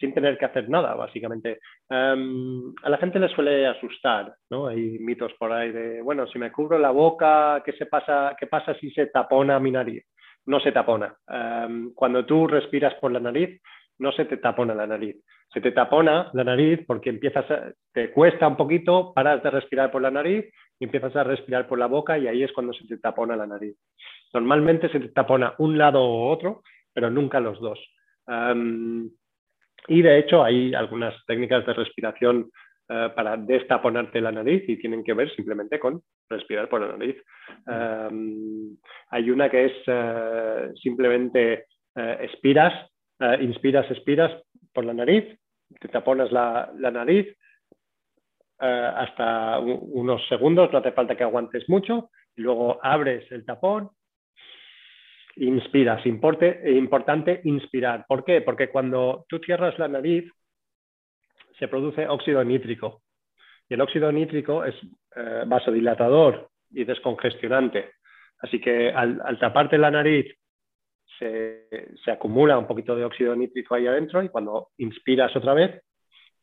[0.04, 1.60] sin tener que hacer nada, básicamente.
[1.89, 4.68] Em, a la gente le suele asustar, ¿no?
[4.68, 8.48] Hay mitos por ahí de, bueno, si me cubro la boca, ¿qué, se pasa, qué
[8.48, 10.04] pasa si se tapona mi nariz?
[10.46, 11.16] No se tapona.
[11.26, 13.62] Em, cuando tú respiras por la nariz,
[14.00, 15.16] no se te tapona la nariz.
[15.54, 17.46] Se te tapona la nariz porque empiezas
[17.94, 21.80] te cuesta un poquito, paras de respirar por la nariz y empiezas a respirar por
[21.80, 23.78] la boca y ahí es cuando se te tapona la nariz.
[24.34, 26.62] Normalmente se te tapona un lado u otro,
[26.92, 27.80] pero nunca los dos.
[29.88, 32.50] Y de hecho hay algunas técnicas de respiración
[32.89, 37.15] eh, para destaponarte la nariz y tienen que ver simplemente con respirar por la nariz.
[39.10, 41.65] hay una que es eh, simplemente
[41.96, 42.89] eh, expiras,
[43.39, 44.32] inspiras, expiras
[44.74, 45.24] por la nariz,
[45.80, 47.28] te taponas la nariz,
[48.65, 53.89] eh, hasta unos segundos, no hace falta que aguantes mucho, y luego abres el tapón,
[55.38, 56.06] inspiras.
[56.06, 58.06] Importe, importante inspirar.
[58.08, 58.41] ¿Por qué?
[58.41, 60.32] Porque cuando tú cierras la nariz,
[61.58, 63.02] se produce óxido nítrico.
[63.69, 64.76] Y el óxido nítrico es
[65.15, 67.91] eh, vasodilatador y descongestionante.
[68.39, 70.36] Así que al, taparte la nariz
[71.17, 71.67] se,
[72.04, 75.82] se, acumula un poquito de óxido nítrico ahí adentro y cuando inspiras otra vez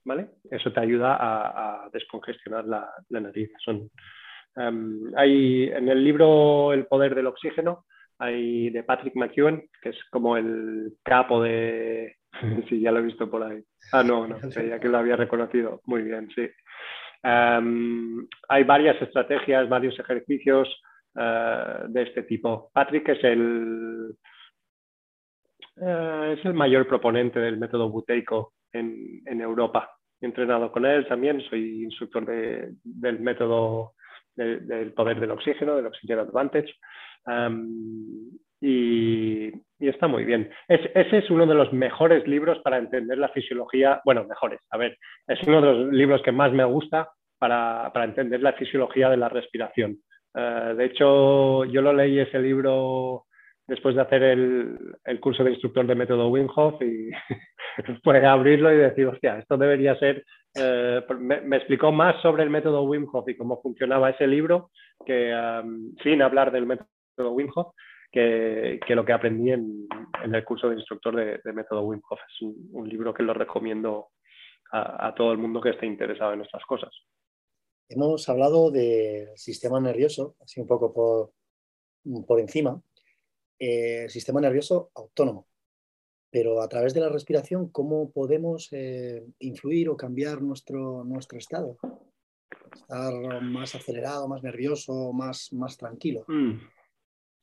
[0.04, 0.28] ¿vale?
[0.50, 3.50] Eso te ayuda a, descongestionar la, nariz.
[3.64, 3.90] Son,
[4.56, 7.84] em, hay, en el libro El poder del oxígeno,
[8.20, 12.16] hay de Patrick McEwen, que es como el capo de...
[12.68, 13.62] sí, ya lo he visto por ahí.
[13.92, 15.80] Ah, no, no, ya que lo había reconocido.
[15.86, 16.48] Muy bien, sí.
[17.22, 20.68] Em, hay varias estrategias, varios ejercicios
[21.18, 22.70] eh, de este tipo.
[22.72, 24.14] Patrick es el,
[25.80, 29.90] eh, es el mayor proponente del método buteico en, Europa.
[30.20, 33.94] He entrenado con él también, soy instructor del método
[34.36, 36.74] del poder del oxígeno, del Oxygen Advantage.
[38.60, 40.50] Y, está muy bien.
[40.68, 44.96] ese es uno de los mejores libros para entender la fisiología, bueno, mejores, a ver,
[45.26, 47.08] es uno de los libros que más me gusta
[47.40, 49.98] para, entender la fisiología de la respiración.
[50.34, 53.24] Eh, de hecho, yo lo leí ese libro
[53.66, 57.10] después de hacer el, curso de instructor de método Wim Hof y
[58.04, 60.24] pues abrirlo y decir, hostia, esto debería ser...
[60.54, 64.70] Eh, me, explicó más sobre el método Wim Hof y cómo funcionaba ese libro
[65.06, 65.32] que
[66.02, 66.88] sin hablar del método
[67.28, 67.74] Wim Hof
[68.10, 69.86] que, lo que aprendí en,
[70.24, 72.18] el curso de instructor de, método Wim Hof.
[72.28, 74.10] Es un, libro que lo recomiendo
[74.72, 76.90] a, todo el mundo que esté interesado en estas cosas.
[77.88, 81.32] Hemos hablado del sistema nervioso, así un poco por,
[82.26, 82.80] por encima,
[83.58, 85.46] el sistema nervioso autónomo.
[86.30, 91.76] Pero a través de la respiración, ¿cómo podemos eh, influir o cambiar nuestro, nuestro estado?
[92.72, 96.24] Estar más acelerado, más nervioso, más, más tranquilo.
[96.28, 96.60] Mm.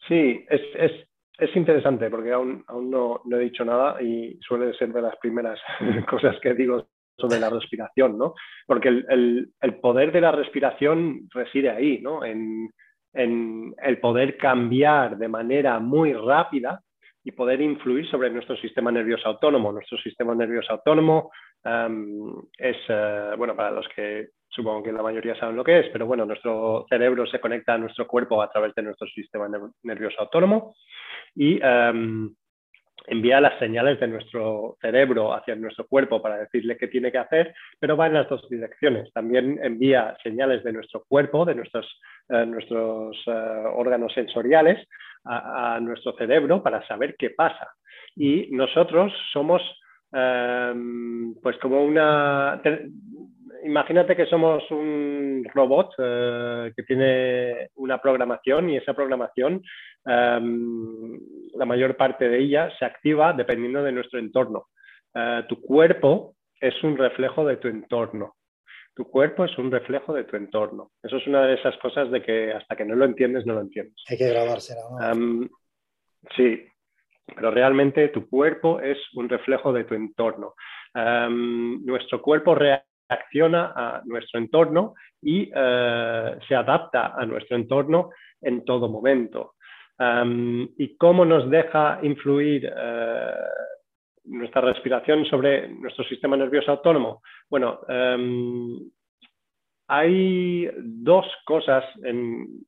[0.07, 0.91] Sí, es, es,
[1.37, 5.15] es, interesante porque aún, aún no, no, he dicho nada y suele ser de las
[5.17, 5.59] primeras
[6.09, 8.33] cosas que digo sobre la respiración, ¿no?
[8.65, 12.23] Porque el, el, poder de la respiración reside ahí, ¿no?
[12.23, 12.69] En,
[13.13, 16.81] en el poder cambiar de manera muy rápida
[17.23, 19.71] y poder influir sobre nuestro sistema nervioso autónomo.
[19.71, 21.31] Nuestro sistema nervioso autónomo
[22.57, 26.07] es, eh, bueno, para los que supongo que la mayoría saben lo que es, pero
[26.07, 29.47] bueno, nuestro cerebro se conecta a nuestro cuerpo a través de nuestro sistema
[29.83, 30.75] nervioso autónomo
[31.35, 32.33] y em,
[33.05, 37.53] envía las señales de nuestro cerebro hacia nuestro cuerpo para decirle qué tiene que hacer,
[37.79, 39.13] pero va en las dos direcciones.
[39.13, 41.85] También envía señales de nuestro cuerpo, de nuestros,
[42.29, 44.87] eh, nuestros eh, órganos sensoriales,
[45.29, 47.67] a, nuestro cerebro para saber qué pasa.
[48.15, 49.61] Y nosotros somos
[50.13, 52.61] em, pues como una
[53.63, 59.61] imagínate que somos un robot eh, que tiene una programación y esa programación,
[60.05, 61.19] em,
[61.53, 64.67] la mayor parte de ella se activa dependiendo de nuestro entorno.
[65.13, 68.35] Eh, tu cuerpo es un reflejo de tu entorno.
[68.95, 70.91] Tu cuerpo es un reflejo de tu entorno.
[71.03, 73.61] Eso es una de esas cosas de que hasta que no lo entiendes, no lo
[73.61, 73.95] entiendes.
[74.09, 74.81] Hay que grabársela.
[75.11, 75.47] Em,
[76.35, 76.65] sí.
[77.35, 80.55] pero realmente tu cuerpo es un reflejo de tu entorno.
[80.95, 82.55] Em, nuestro cuerpo
[83.09, 88.09] reacciona a nuestro entorno y eh, se adapta a nuestro entorno
[88.41, 89.53] en todo momento.
[90.77, 93.33] ¿Y cómo nos deja influir eh,
[94.25, 97.23] nuestra respiración sobre nuestro sistema nervioso autónomo?
[97.49, 98.77] Bueno, em,
[99.87, 102.65] hay dos cosas en,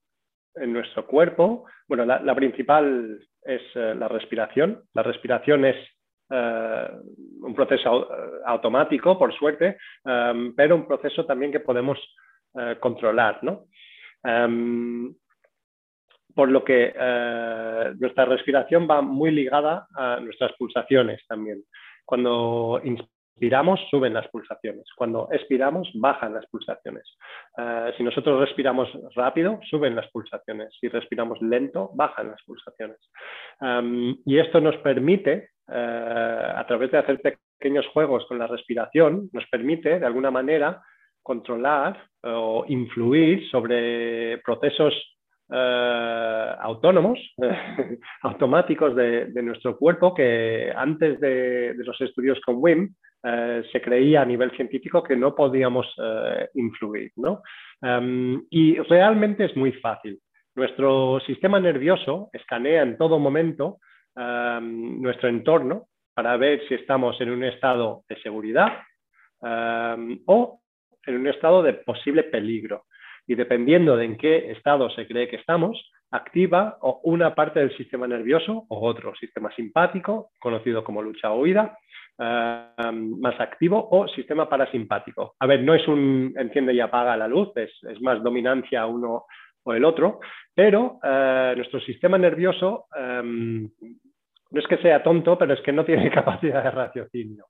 [0.56, 1.66] nuestro cuerpo.
[1.88, 4.82] Bueno, la, principal es eh, la respiración.
[4.94, 5.78] La respiración es
[6.30, 6.90] eh,
[7.42, 8.08] un proceso
[8.46, 11.98] automático, por suerte, em, pero un proceso también que podemos
[12.80, 13.44] controlar.
[13.44, 13.68] ¿no?
[16.40, 21.64] por lo que eh, nuestra respiración va muy ligada a nuestras pulsaciones también.
[22.06, 24.86] Cuando inspiramos, suben las pulsaciones.
[24.96, 27.04] Cuando expiramos, bajan las pulsaciones.
[27.58, 30.74] Eh, si nosotros respiramos rápido, suben las pulsaciones.
[30.80, 33.00] Si respiramos lento, bajan las pulsaciones.
[34.26, 39.46] y esto nos permite, eh, a través de hacer pequeños juegos con la respiración, nos
[39.48, 40.82] permite, de alguna manera,
[41.22, 44.94] controlar o influir sobre procesos
[45.52, 47.20] eh, autónomos,
[48.22, 54.26] automáticos de, nuestro cuerpo, que antes de, los estudios con WIM eh, se creía a
[54.26, 57.12] nivel científico que no podíamos eh, influir.
[57.82, 60.20] Em, y realmente es muy fácil.
[60.56, 63.78] Nuestro sistema nervioso escanea en todo momento
[64.62, 68.80] nuestro entorno para ver si estamos en un estado de seguridad
[69.42, 70.62] o
[71.06, 72.86] en un estado de posible peligro
[73.26, 78.08] y dependiendo de en qué estado se cree que estamos, activa una parte del sistema
[78.08, 81.78] nervioso o otro, sistema simpático, conocido como lucha o huida,
[82.18, 85.36] más activo, o sistema parasimpático.
[85.40, 89.26] A ver, no es un enciende y apaga la luz, es, más dominancia uno
[89.64, 90.20] o el otro,
[90.54, 92.88] pero eh, nuestro sistema nervioso
[94.52, 97.46] no es que sea tonto, pero es que no tiene capacidad de raciocinio.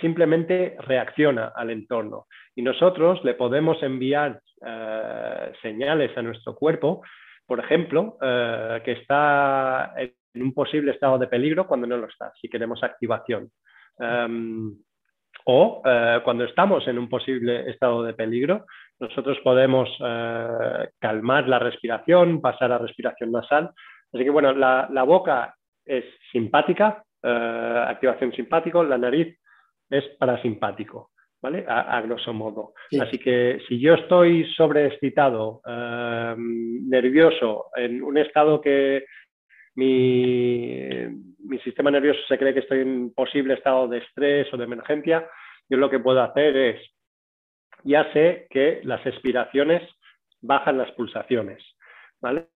[0.00, 2.26] Simplemente reacciona al entorno.
[2.54, 7.02] Y nosotros le podemos enviar eh, señales a nuestro cuerpo,
[7.44, 12.32] por ejemplo, eh, que está en un posible estado de peligro cuando no lo está,
[12.40, 13.50] si queremos activación.
[13.98, 14.76] Em,
[15.46, 18.66] o eh, cuando estamos en un posible estado de peligro,
[19.00, 19.90] nosotros podemos
[21.00, 23.70] calmar la respiración, pasar a respiración nasal.
[24.12, 25.52] Así que bueno, la boca
[25.84, 29.38] es simpática, activación simpático, la nariz
[29.90, 31.10] es parasimpático,
[31.42, 31.64] ¿vale?
[31.66, 32.74] A, grosso modo.
[33.00, 39.04] Así que si yo estoy sobreexcitado, em, nervioso, en un estado que
[39.76, 40.86] mi,
[41.44, 45.28] mi, sistema nervioso se cree que estoy en posible estado de estrés o de emergencia,
[45.68, 46.80] yo lo que puedo hacer es,
[47.82, 49.82] ya sé que las expiraciones
[50.40, 51.62] bajan las pulsaciones,
[52.20, 52.48] ¿vale?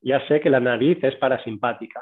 [0.00, 2.00] Ya sé que la nariz es parasimpática.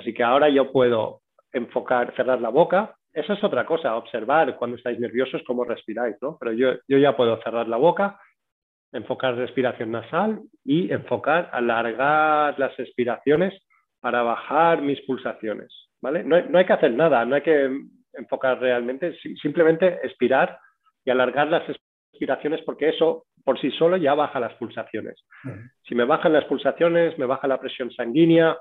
[0.00, 1.20] Así que ahora yo puedo
[1.52, 6.38] enfocar, cerrar la boca, eso es otra cosa, observar cuando estáis nerviosos cómo respiráis, ¿no?
[6.40, 8.18] Pero yo, yo ya puedo cerrar la boca,
[8.92, 13.52] enfocar respiración nasal y enfocar, alargar las expiraciones
[14.00, 16.24] para bajar mis pulsaciones, ¿vale?
[16.24, 17.70] No, hay que hacer nada, no hay que
[18.14, 20.58] enfocar realmente, simplemente expirar
[21.04, 21.64] y alargar las
[22.12, 25.22] expiraciones porque eso por sí solo ya baja las pulsaciones.
[25.86, 28.56] Si me bajan las pulsaciones, me baja la presión sanguínea,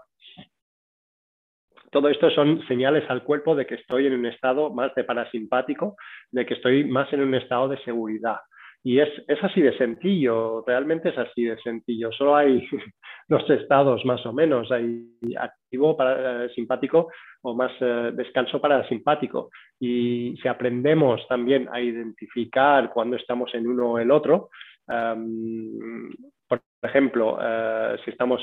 [1.91, 5.95] todo esto son señales al cuerpo de que estoy en un estado más de parasimpático,
[6.31, 8.37] de que estoy más en un estado de seguridad.
[8.81, 9.09] Y es,
[9.41, 12.11] así de sencillo, realmente es así de sencillo.
[12.13, 12.65] Solo hay
[13.27, 15.05] dos estados más o menos, hay
[15.37, 19.49] activo parasimpático o más eh, descanso parasimpático.
[19.79, 24.49] Y si aprendemos también a identificar cuando estamos en uno o el otro,
[24.87, 26.09] em,
[26.47, 28.41] por ejemplo, eh, si estamos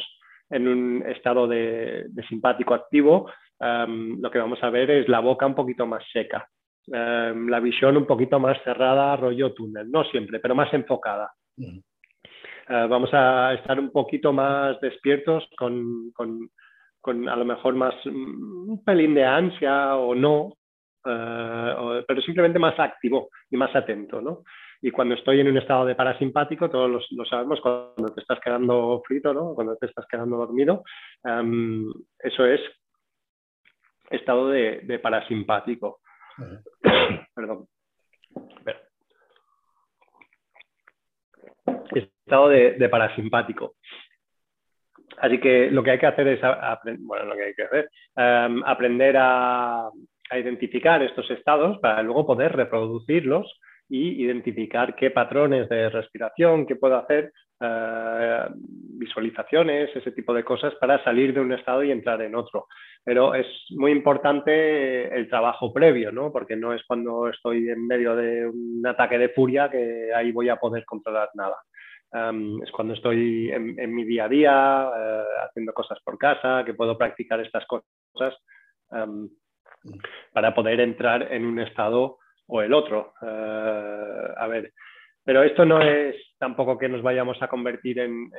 [0.50, 5.46] en un estado de, simpático activo, em, lo que vamos a ver es la boca
[5.46, 6.48] un poquito más seca,
[6.86, 11.30] em, la visión un poquito más cerrada, rollo túnel, no siempre, pero más enfocada.
[12.68, 16.12] Eh, vamos a estar un poquito más despiertos con,
[17.28, 20.54] a lo mejor más mm, un pelín de ansia o no,
[21.04, 24.42] eh, pero simplemente más activo y más atento, ¿no?
[24.82, 29.02] Y cuando estoy en un estado de parasimpático, todos lo sabemos, cuando te estás quedando
[29.06, 29.54] frito, ¿no?
[29.54, 30.84] cuando te estás quedando dormido,
[31.24, 32.60] em, eso es
[34.10, 36.00] estado de, parasimpático.
[37.34, 37.66] Perdón.
[41.94, 43.76] Estado de, parasimpático.
[45.18, 46.40] Así que lo que hay que hacer es
[47.00, 49.88] bueno, lo que hay que hacer, em, aprender a,
[50.30, 53.58] a identificar estos estados para luego poder reproducirlos
[53.88, 60.74] y identificar qué patrones de respiración, qué puedo hacer eh, visualizaciones, ese tipo de cosas
[60.76, 62.66] para salir de un estado y entrar en otro.
[63.04, 66.32] Pero es muy importante el trabajo previo, ¿no?
[66.32, 70.48] Porque no es cuando estoy en medio de un ataque de furia que ahí voy
[70.48, 71.56] a poder controlar nada.
[72.12, 76.74] Em, es cuando estoy en, mi día a día, eh, haciendo cosas por casa, que
[76.74, 78.34] puedo practicar estas cosas
[78.90, 79.28] em,
[80.32, 82.18] para poder entrar en un estado
[82.48, 83.14] o el otro.
[83.22, 84.72] Eh, a ver,
[85.26, 88.30] pero esto no es tampoco que nos vayamos a convertir en,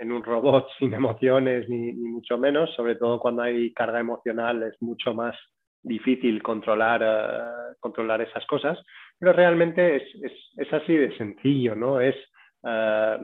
[0.00, 5.12] un robot sin emociones, ni, mucho menos, sobre todo cuando hay carga emocional es mucho
[5.12, 5.36] más
[5.82, 8.78] difícil controlar, eh, controlar esas cosas,
[9.18, 12.00] pero realmente es, así de sencillo, ¿no?
[12.00, 12.16] Es
[12.64, 13.18] eh,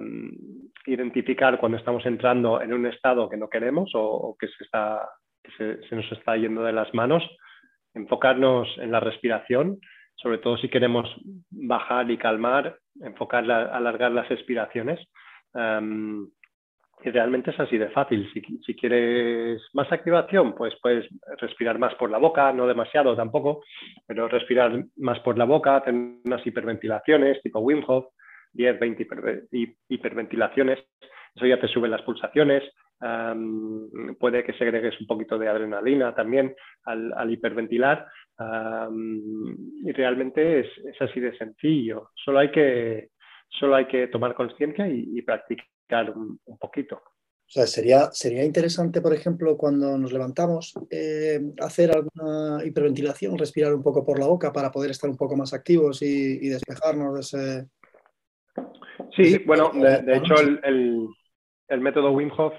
[0.86, 5.08] identificar cuando estamos entrando en un estado que no queremos o, que, está,
[5.42, 7.22] que se nos está yendo de las manos,
[7.94, 9.78] enfocarnos en la respiración
[10.22, 11.08] sobre todo si queremos
[11.50, 15.00] bajar y calmar, enfocar, alargar las expiraciones.
[17.04, 18.30] y realmente es así de fácil.
[18.32, 21.08] Si, quieres más activación, pues puedes
[21.38, 23.64] respirar más por la boca, no demasiado tampoco,
[24.06, 28.06] pero respirar más por la boca, tener unas hiperventilaciones tipo Wim Hof,
[28.52, 29.06] 10, 20
[29.88, 30.78] hiperventilaciones.
[31.34, 32.62] Eso ya te sube las pulsaciones.
[34.18, 38.06] Puede que segregues un poquito de adrenalina también al hiperventilar
[39.84, 40.66] y realmente es,
[41.00, 42.10] así de sencillo.
[42.24, 43.10] Solo hay que,
[43.48, 46.96] solo hay que tomar conciencia y, practicar un, poquito.
[46.96, 53.74] O sea, sería, sería interesante, por ejemplo, cuando nos levantamos, eh, hacer alguna hiperventilación, respirar
[53.74, 57.20] un poco por la boca para poder estar un poco más activos y, despejarnos de
[57.20, 57.68] ese...
[59.14, 61.08] Sí, bueno, de, hecho el, el,
[61.80, 62.54] método Wim Hof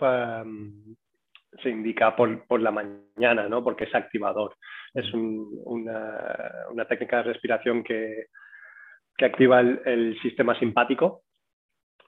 [1.62, 3.64] se indica por, por, la mañana, ¿no?
[3.64, 4.56] Porque es activador
[4.94, 8.28] es una, técnica de respiración que,
[9.20, 11.24] activa el, sistema simpático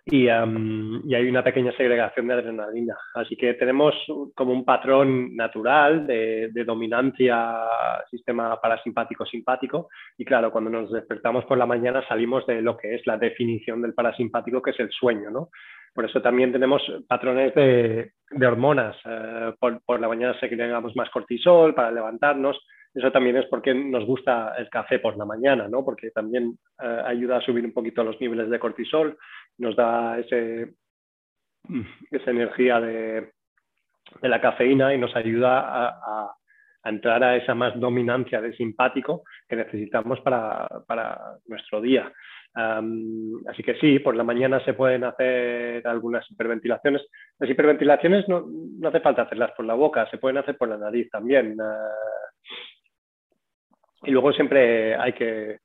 [0.05, 2.95] y, hay una pequeña segregación de adrenalina.
[3.15, 3.95] Así que tenemos
[4.35, 7.55] como un patrón natural de, de dominancia
[8.11, 13.05] sistema parasimpático-simpático y claro, cuando nos despertamos por la mañana salimos de lo que es
[13.07, 15.49] la definición del parasimpático, que es el sueño, ¿no?
[15.95, 18.11] Por eso también tenemos patrones de,
[18.45, 18.97] hormonas.
[19.05, 22.59] Eh, por, la mañana segregamos más cortisol para levantarnos.
[22.93, 25.83] Eso también es porque nos gusta el café por la mañana, ¿no?
[25.85, 29.17] porque también eh, ayuda a subir un poquito los niveles de cortisol,
[29.57, 30.37] nos da esa
[32.31, 33.31] energía de,
[34.21, 36.31] la cafeína y nos ayuda a,
[36.83, 42.13] entrar a esa más dominancia de simpático que necesitamos para, para nuestro día
[42.55, 47.01] así que sí, por la mañana se pueden hacer algunas hiperventilaciones.
[47.39, 50.77] Las hiperventilaciones no, no, hace falta hacerlas por la boca, se pueden hacer por la
[50.77, 51.57] nariz también.
[51.59, 51.89] Ah.
[54.03, 55.59] y luego siempre hay que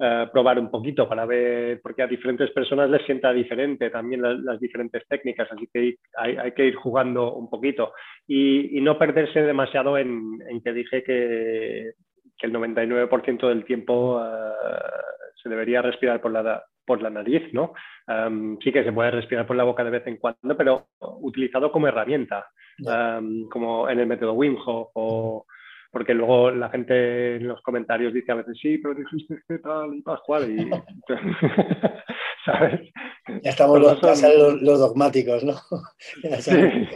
[0.00, 4.58] eh, probar un poquito para ver, porque a diferentes personas les sienta diferente también las,
[4.58, 7.92] diferentes técnicas, así que hay, hay, que ir jugando un poquito
[8.26, 11.92] y, y no perderse demasiado en, en que dije que,
[12.38, 14.16] que el 99% del tiempo...
[14.16, 15.10] Uh,
[15.42, 17.72] se debería respirar por la, por la nariz, ¿no?
[18.62, 20.88] sí que se puede respirar por la boca de vez en cuando, pero
[21.20, 22.48] utilizado como herramienta,
[23.50, 25.46] como en el método Wim Hof o
[25.90, 29.94] porque luego la gente en los comentarios dice a veces, sí, pero dijiste que tal
[29.94, 30.70] y Pascual, y
[32.44, 32.80] ¿sabes?
[33.42, 34.00] Ya estamos los,
[34.62, 35.54] los, dogmáticos, ¿no?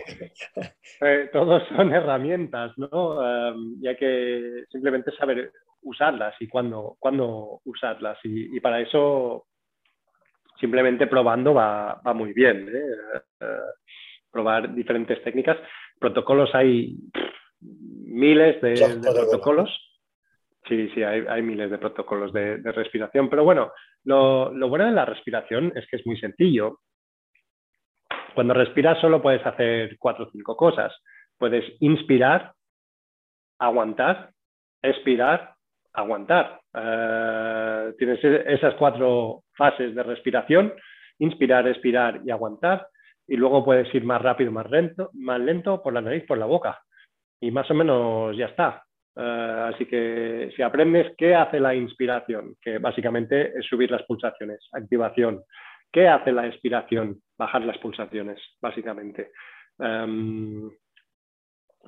[1.00, 3.18] Eh, todos son herramientas, ¿no?
[3.80, 5.50] y hay que simplemente saber
[5.84, 8.18] usarlas y cuándo, cuándo usarlas.
[8.24, 9.46] Y, para eso,
[10.58, 12.68] simplemente probando va, va muy bien.
[12.68, 13.20] ¿eh?
[13.40, 13.46] Eh,
[14.30, 15.56] probar diferentes técnicas.
[15.98, 16.96] Protocolos hay
[17.64, 19.70] miles de, protocolos.
[20.68, 23.28] Sí, sí, hay, hay, miles de protocolos de, respiración.
[23.28, 23.72] Pero bueno,
[24.04, 26.80] lo, lo, bueno de la respiración es que es muy sencillo.
[28.34, 30.92] Cuando respiras solo puedes hacer cuatro o cinco cosas.
[31.38, 32.52] Puedes inspirar,
[33.58, 34.30] aguantar,
[34.82, 35.54] expirar
[35.94, 36.60] aguantar.
[36.74, 40.74] Eh, tienes e-, esas cuatro fases de respiración,
[41.18, 42.88] inspirar, expirar y aguantar,
[43.26, 46.46] y luego puedes ir más rápido, más lento, más lento por la nariz, por la
[46.46, 46.82] boca.
[47.40, 48.82] Y más o menos ya está.
[49.16, 54.68] Eh, así que si aprendes qué hace la inspiración, que básicamente es subir las pulsaciones,
[54.72, 55.42] activación.
[55.92, 57.20] ¿Qué hace la expiración?
[57.38, 59.30] Bajar las pulsaciones, básicamente.
[59.78, 60.68] Em,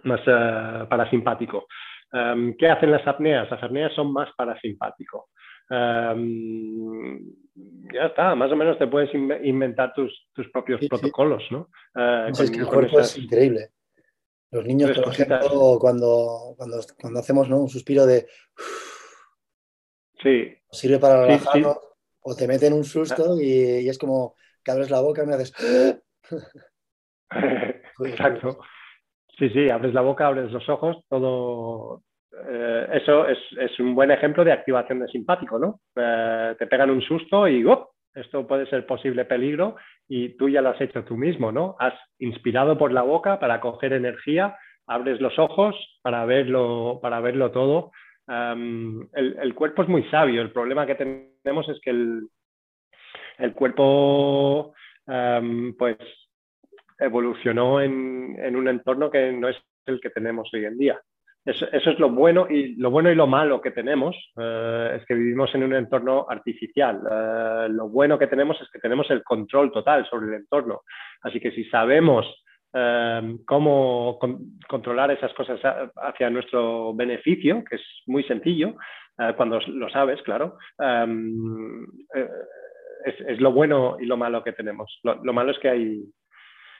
[0.04, 1.66] más uh, parasimpático.
[2.12, 3.50] Em, ¿Qué hacen las apneas?
[3.50, 5.28] Las apneas son más parasimpático.
[5.68, 7.18] Um,
[7.92, 11.68] ya está, más o menos te puedes inventar tus, tus propios protocolos, ¿no?
[11.94, 13.70] Uh, es que el cuerpo es increíble.
[14.50, 17.58] Los niños, por ejemplo, cuando, cuando, cuando, hacemos ¿no?
[17.58, 18.26] un suspiro de...
[20.22, 20.54] Sí.
[20.70, 21.78] Sirve para relajarnos
[22.20, 24.34] o te meten un susto y, y, es como
[24.64, 25.52] que abres la boca y me haces...
[28.04, 28.58] Exacto.
[29.38, 32.02] Sí, sí, abres la boca, abres los ojos, todo...
[32.48, 33.38] Eh, eso es,
[33.78, 35.80] un buen ejemplo de activación de simpático, ¿no?
[35.94, 37.95] Eh, te pegan un susto y ¡oh!
[38.16, 39.76] Esto puede ser posible peligro
[40.08, 41.76] y tú ya lo has hecho tú mismo, ¿no?
[41.78, 44.56] Has inspirado por la boca para coger energía,
[44.86, 47.92] abres los ojos para verlo, para verlo todo.
[48.26, 52.28] el, cuerpo es muy sabio, el problema que tenemos es que el,
[53.38, 54.74] el cuerpo
[55.78, 55.96] pues
[56.98, 61.00] evolucionó en, en, un entorno que no es el que tenemos hoy en día.
[61.46, 65.14] Eso, es lo bueno y lo bueno y lo malo que tenemos eh, es que
[65.14, 67.00] vivimos en un entorno artificial.
[67.08, 70.82] Eh, lo bueno que tenemos es que tenemos el control total sobre el entorno.
[71.22, 72.26] Así que si sabemos
[72.74, 74.18] eh, cómo
[74.68, 75.60] controlar esas cosas
[75.94, 78.74] hacia nuestro beneficio, que es muy sencillo,
[79.36, 80.58] cuando lo sabes, claro,
[83.04, 85.00] es, lo bueno y lo malo que tenemos.
[85.04, 86.02] lo malo es que hay,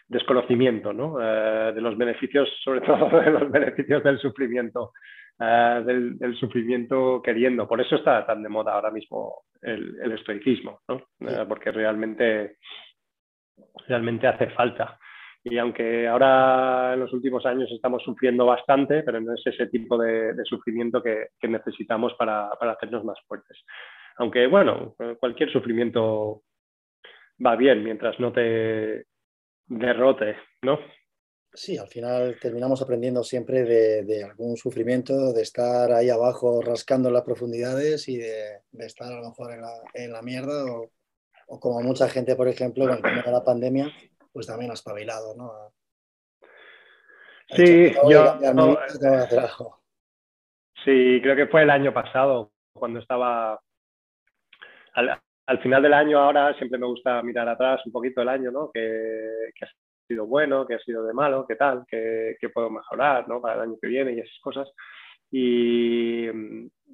[0.09, 1.20] desconocimiento ¿no?
[1.20, 4.92] Eh, de los beneficios, sobre todo de los beneficios del sufrimiento,
[5.38, 7.66] eh, del, sufrimiento queriendo.
[7.66, 10.96] Por eso está tan de moda ahora mismo el, estoicismo, ¿no?
[11.20, 12.59] Eh, porque realmente,
[13.88, 14.98] realmente hace falta.
[15.42, 19.96] Y aunque ahora en los últimos años estamos sufriendo bastante, pero no es ese tipo
[19.96, 23.57] de, sufrimiento que, que necesitamos para, para hacernos más fuertes.
[24.16, 26.42] Aunque, bueno, cualquier sufrimiento
[27.44, 29.04] va bien mientras no te,
[29.66, 30.78] derrote, ¿no?
[31.52, 37.14] Sí, al final terminamos aprendiendo siempre de, algún sufrimiento, de estar ahí abajo rascando en
[37.14, 39.52] las profundidades y de, estar a lo mejor
[39.94, 40.90] en la, mierda o,
[41.58, 43.90] como mucha gente, por ejemplo, con el tema de la pandemia,
[44.32, 45.52] pues también espabilado, ¿no?
[47.48, 48.38] sí, yo...
[50.84, 53.60] Sí, creo que fue el año pasado, cuando estaba...
[54.92, 58.51] Al, al final del año ahora siempre me gusta mirar atrás un poquito el año,
[58.51, 58.70] ¿no?
[58.72, 63.40] Que, ha sido bueno, que ha sido de malo, qué tal, qué, puedo mejorar, ¿no?
[63.40, 64.68] Para el año que viene y esas cosas.
[65.30, 66.26] Y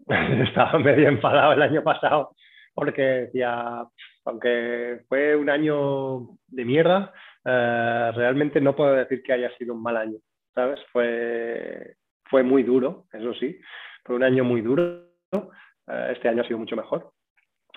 [0.47, 2.35] estaba medio enfadado el año pasado
[2.75, 3.85] porque decía,
[4.25, 7.13] aunque fue un año de mierda,
[7.45, 10.19] eh, realmente no puedo decir que haya sido un mal año,
[10.55, 10.81] ¿sabes?
[10.91, 13.59] Fue, fue muy duro, eso sí,
[14.05, 15.05] fue un año muy duro.
[15.33, 17.13] Eh, este año ha sido mucho mejor,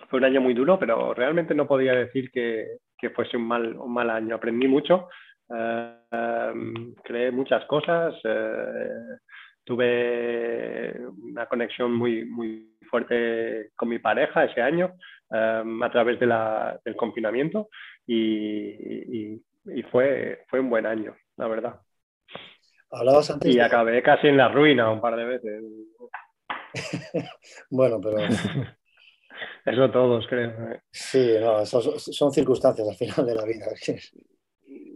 [0.10, 3.76] fue un año muy duro, pero realmente no podía decir que, que fuese un mal,
[3.76, 4.36] un mal año.
[4.36, 5.10] Aprendí mucho,
[5.50, 8.90] eh, em, creé muchas cosas, eh,
[9.64, 14.94] tuve una conexión muy, muy fuerte con mi pareja ese año
[15.32, 17.70] em, a través de la, del confinamiento
[18.06, 19.34] y,
[19.68, 21.80] y, fue, fue un buen año, la verdad.
[22.92, 23.54] Hablabas antes.
[23.54, 25.64] Y acabé casi en la ruina un par de veces.
[27.70, 28.18] bueno, pero
[29.66, 30.72] Eso todos, creo.
[30.72, 30.82] ¿eh?
[30.92, 33.68] Sí, no, son, circunstancias al final de la vida.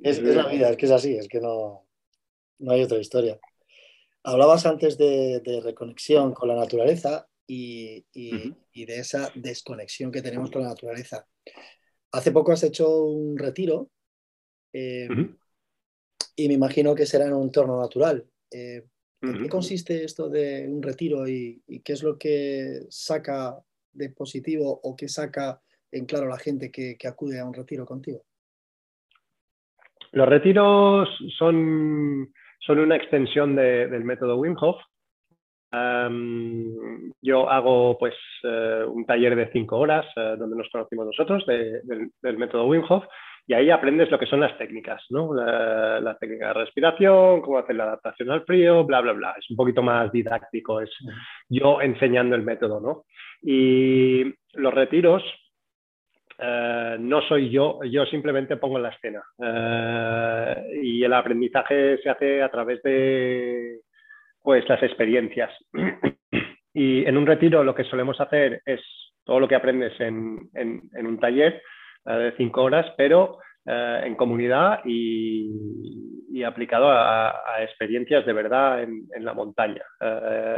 [0.01, 1.85] Es, la vida, es que es así, es que no,
[2.59, 3.37] no hay otra historia.
[4.23, 10.69] Hablabas antes de, reconexión con la naturaleza y, de esa desconexión que tenemos con la
[10.69, 11.27] naturaleza.
[12.13, 13.91] Hace poco has hecho un retiro
[14.71, 15.09] eh,
[16.35, 18.25] y me imagino que será en un entorno natural.
[18.51, 18.85] Eh,
[19.21, 23.61] ¿En qué consiste esto de un retiro y, qué es lo que saca
[23.93, 25.59] de positivo o que saca
[25.91, 28.21] en claro la gente que, acude a un retiro contigo?
[30.11, 34.77] Los retiros son, son una extensión del método Wim Hof.
[37.21, 42.37] yo hago pues eh, un taller de cinco horas eh, donde nos conocimos nosotros del
[42.37, 43.05] método Wim Hof
[43.49, 45.33] y ahí aprendes lo que son las técnicas, ¿no?
[45.33, 49.35] La, técnica de respiración, cómo hacer la adaptación al frío, bla, bla, bla.
[49.39, 50.91] Es un poquito más didáctico, es
[51.49, 53.05] yo enseñando el método, ¿no?
[53.41, 54.23] Y
[54.53, 55.23] los retiros
[56.37, 59.23] eh, no soy yo, yo simplemente pongo la escena.
[59.43, 63.79] Eh, y el aprendizaje se hace a través de
[64.43, 65.49] pues, las experiencias.
[66.75, 68.79] y en un retiro lo que solemos hacer es
[69.23, 71.63] todo lo que aprendes en, un taller
[72.05, 79.33] de cinco horas, pero en comunidad y, aplicado a, experiencias de verdad en, en la
[79.33, 79.83] montaña.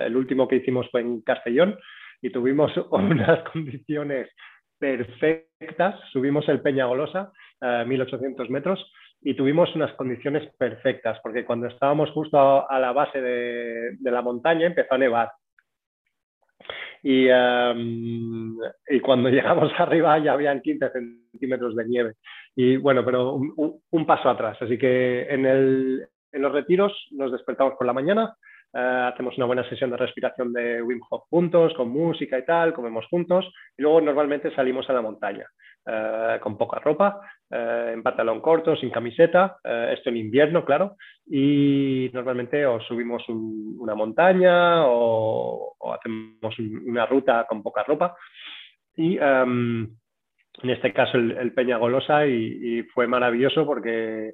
[0.05, 1.77] el último que hicimos fue en Castellón
[2.21, 4.29] y tuvimos unas condiciones
[4.79, 5.99] perfectas.
[6.11, 7.31] Subimos el Peñagolosa,
[7.61, 13.21] a 1800 metros, y tuvimos unas condiciones perfectas, porque cuando estábamos justo a, la base
[13.21, 15.31] de, la montaña empezó a nevar.
[17.03, 18.57] Y, em,
[18.89, 22.13] y, cuando llegamos arriba ya habían 15 centímetros de nieve.
[22.55, 24.57] Y bueno, pero un, paso atrás.
[24.61, 28.35] Así que en, el, en, los retiros nos despertamos por la mañana,
[28.73, 33.05] hacemos una buena sesión de respiración de Wim Hof juntos, con música y tal, comemos
[33.07, 33.45] juntos
[33.77, 35.45] y luego normalmente salimos a la montaña.
[36.41, 37.19] con poca ropa,
[37.49, 44.85] en pantalón corto, sin camiseta, esto en invierno, claro, y normalmente o subimos una montaña
[44.85, 48.15] o, hacemos una ruta con poca ropa.
[48.95, 49.89] Y em,
[50.61, 54.33] en este caso el, Peña Golosa y, fue maravilloso porque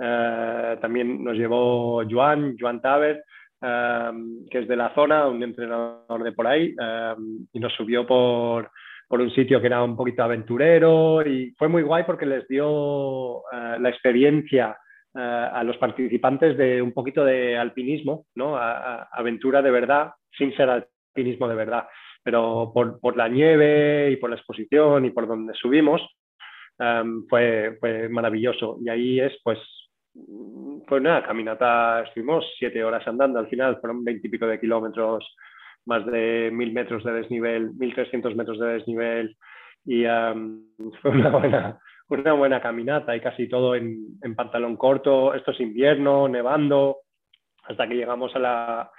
[0.00, 3.22] eh, también nos llevó Joan, Joan Taber,
[3.60, 8.06] em, que es de la zona, un entrenador de por ahí, em, y nos subió
[8.06, 8.70] por,
[9.10, 13.76] un sitio que era un poquito aventurero y fue muy guay porque les dio eh,
[13.78, 14.76] la experiencia
[15.14, 18.56] eh, a los participantes de un poquito de alpinismo, ¿no?
[18.56, 21.86] aventura de verdad, sin ser alpinismo de verdad
[22.24, 26.00] pero por, por, la nieve y por la exposición y por donde subimos,
[26.78, 28.78] em, fue, fue, maravilloso.
[28.80, 29.58] Y ahí es, pues,
[30.88, 35.36] fue una caminata, estuvimos siete horas andando, al final fueron veintipico de kilómetros,
[35.84, 39.36] más de mil metros de desnivel, mil trescientos metros de desnivel,
[39.84, 40.62] y em,
[41.02, 45.60] fue una buena, una buena caminata y casi todo en, en pantalón corto, esto es
[45.60, 47.00] invierno, nevando,
[47.64, 48.90] hasta que llegamos a la,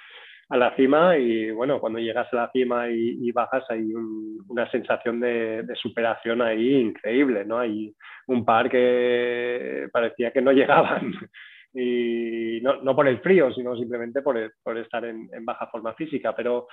[0.49, 3.91] a la cima y bueno, cuando llegas a la cima y, bajas hay
[4.47, 7.59] una sensación de, superación ahí increíble, ¿no?
[7.59, 7.93] Hay
[8.27, 11.13] un par que parecía que no llegaban
[11.73, 16.33] y no, no por el frío, sino simplemente por, por estar en, baja forma física,
[16.33, 16.67] pero,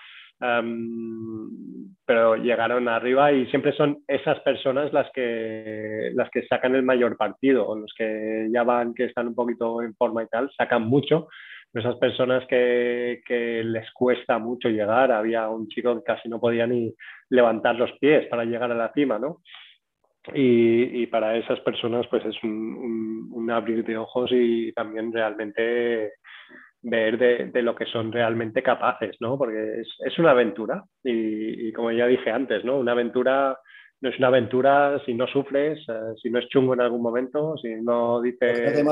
[2.07, 7.17] pero llegaron arriba y siempre son esas personas las que, las que sacan el mayor
[7.17, 11.29] partido, los que ya van, que están un poquito en forma y tal, sacan mucho
[11.75, 15.11] esas personas que, que, les cuesta mucho llegar.
[15.11, 16.95] Había un chico que casi no podía ni
[17.31, 19.43] levantar los pies para llegar a la cima, ¿no?
[20.35, 26.13] Y, y para esas personas pues es un, un, abrir de ojos y también realmente
[26.81, 29.37] ver de, de, lo que son realmente capaces, ¿no?
[29.37, 32.79] Porque es, es una aventura y, y, como ya dije antes, ¿no?
[32.79, 33.59] Una aventura
[34.03, 37.57] no es una aventura si no sufres, eh, si no es chungo en algún momento,
[37.57, 38.61] si no dices...
[38.61, 38.85] No te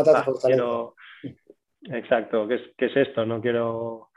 [1.83, 3.25] Exacto, ¿qué es, esto?
[3.25, 4.09] No quiero,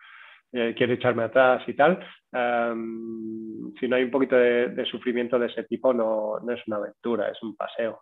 [0.51, 1.99] eh, quiero echarme atrás y tal.
[3.79, 7.29] si no hay un poquito de, sufrimiento de ese tipo, no, no, es una aventura,
[7.29, 8.01] es un paseo.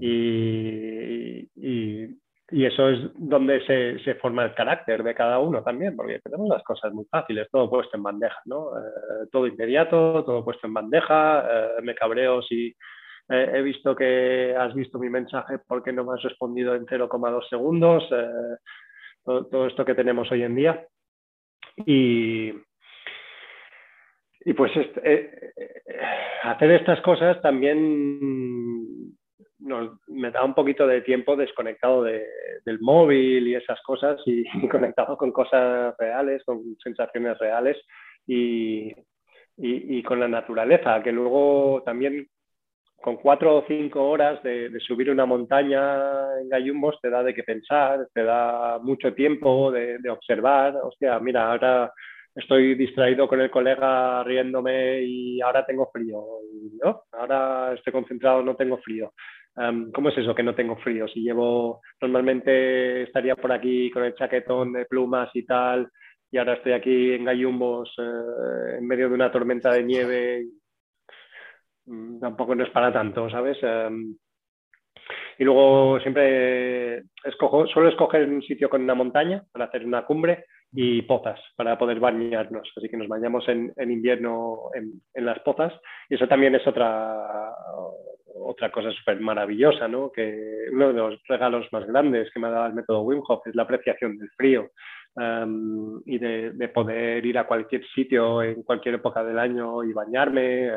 [0.00, 2.08] Y, y,
[2.50, 6.48] y eso es donde se, se, forma el carácter de cada uno también, porque tenemos
[6.48, 8.70] las cosas muy fáciles, todo puesto en bandeja, ¿no?
[8.78, 12.74] Eh, todo inmediato, todo puesto en bandeja, eh, me cabreo si
[13.26, 18.04] he visto que has visto mi mensaje porque no me has respondido en 0,2 segundos
[19.24, 20.86] todo, esto que tenemos hoy en día.
[21.86, 22.52] Y,
[24.44, 26.00] y pues este, eh, eh,
[26.42, 29.14] hacer estas cosas también
[30.08, 35.32] me da un poquito de tiempo desconectado del móvil y esas cosas y, conectado con
[35.32, 37.76] cosas reales, con sensaciones reales
[38.26, 38.92] y,
[39.56, 42.28] y, con la naturaleza, que luego también
[43.04, 47.42] con cuatro o cinco horas de, subir una montaña en gallumbos te da de qué
[47.42, 50.74] pensar, te da mucho tiempo de, observar.
[50.82, 51.92] Hostia, mira, ahora
[52.34, 56.18] estoy distraído con el colega riéndome y ahora tengo frío.
[56.82, 57.02] ¿no?
[57.12, 59.12] Ahora estoy concentrado, no tengo frío.
[59.54, 61.06] Em, ¿Cómo es eso que no tengo frío?
[61.06, 65.90] Si llevo, normalmente estaría por aquí con el chaquetón de plumas y tal,
[66.30, 70.46] y ahora estoy aquí en gallumbos eh, en medio de una tormenta de nieve
[72.20, 73.58] tampoco no es para tanto, ¿sabes?
[73.62, 74.16] Em,
[75.38, 80.44] y luego siempre escojo, suelo escoger un sitio con una montaña para hacer una cumbre
[80.72, 82.70] y pozas para poder bañarnos.
[82.76, 85.72] Así que nos bañamos en, invierno en, las pozas.
[86.08, 87.52] Y eso también es otra,
[88.34, 90.10] otra cosa súper maravillosa, ¿no?
[90.10, 93.46] Que uno de los regalos más grandes que me ha dado el método Wim Hof
[93.46, 94.70] es la apreciación del frío.
[95.16, 99.92] Em, y de, de, poder ir a cualquier sitio en cualquier época del año y
[99.92, 100.72] bañarme, eh,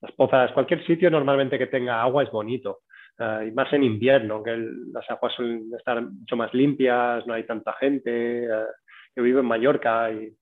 [0.00, 2.80] las pozas, cualquier sitio normalmente que tenga agua es bonito.
[3.18, 4.56] Uh, y más en invierno, que
[4.92, 8.48] las aguas suelen estar mucho más limpias, no hay tanta gente.
[8.48, 8.66] Uh,
[9.14, 10.34] yo vivo en Mallorca y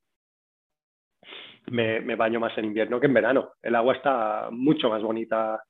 [1.71, 3.53] me, me, baño más en invierno que en verano.
[3.63, 5.61] El agua está mucho más bonita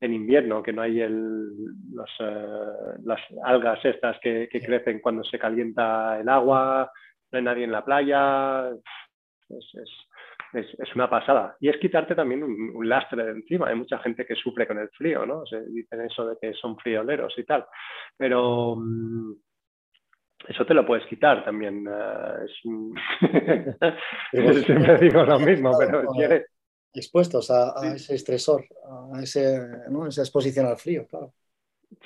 [0.00, 1.48] en invierno, que no hay el,
[1.92, 6.92] los, uh, las algas estas que, que, crecen cuando se calienta el agua,
[7.32, 8.68] no hay nadie en la playa.
[9.48, 10.07] Es, es,
[10.52, 11.56] es, una pasada.
[11.60, 13.68] Y es quitarte también un, lastre de encima.
[13.68, 15.44] Hay mucha gente que sufre con el frío, ¿no?
[15.46, 17.66] Se dicen eso de que son frioleros y tal.
[18.16, 19.32] Pero mm,
[20.48, 21.86] eso te lo puedes quitar también.
[21.86, 22.46] Uh,
[24.64, 26.02] Siempre digo lo mismo, pero
[26.94, 28.64] Expuestos a, ese estresor,
[29.14, 30.06] a ese, ¿no?
[30.06, 31.34] esa exposición al frío, claro.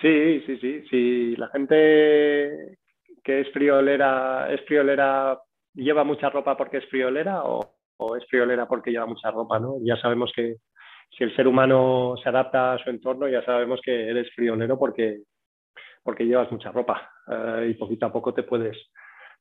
[0.00, 0.84] Sí, sí, sí.
[0.90, 1.36] sí.
[1.36, 2.78] La gente
[3.22, 5.40] que es friolera, es friolera
[5.74, 7.74] lleva mucha ropa porque es friolera o,
[8.16, 9.76] es friolera porque lleva mucha ropa, ¿no?
[9.82, 10.56] Ya sabemos que
[11.16, 15.22] si el ser humano se adapta a su entorno, ya sabemos que eres friolero porque,
[16.02, 18.76] porque llevas mucha ropa eh, y poquito a poco te puedes,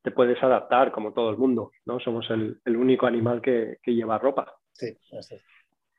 [0.02, 2.00] te puedes adaptar como todo el mundo, ¿no?
[2.00, 4.54] Somos el, único animal que, lleva ropa.
[4.74, 5.36] Sí, así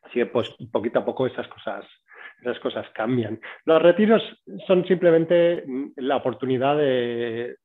[0.03, 1.87] Así que pues poquito a poco esas cosas,
[2.41, 3.41] esas cosas cambian.
[3.65, 4.23] Los retiros
[4.67, 5.65] son simplemente
[5.97, 7.57] la oportunidad de,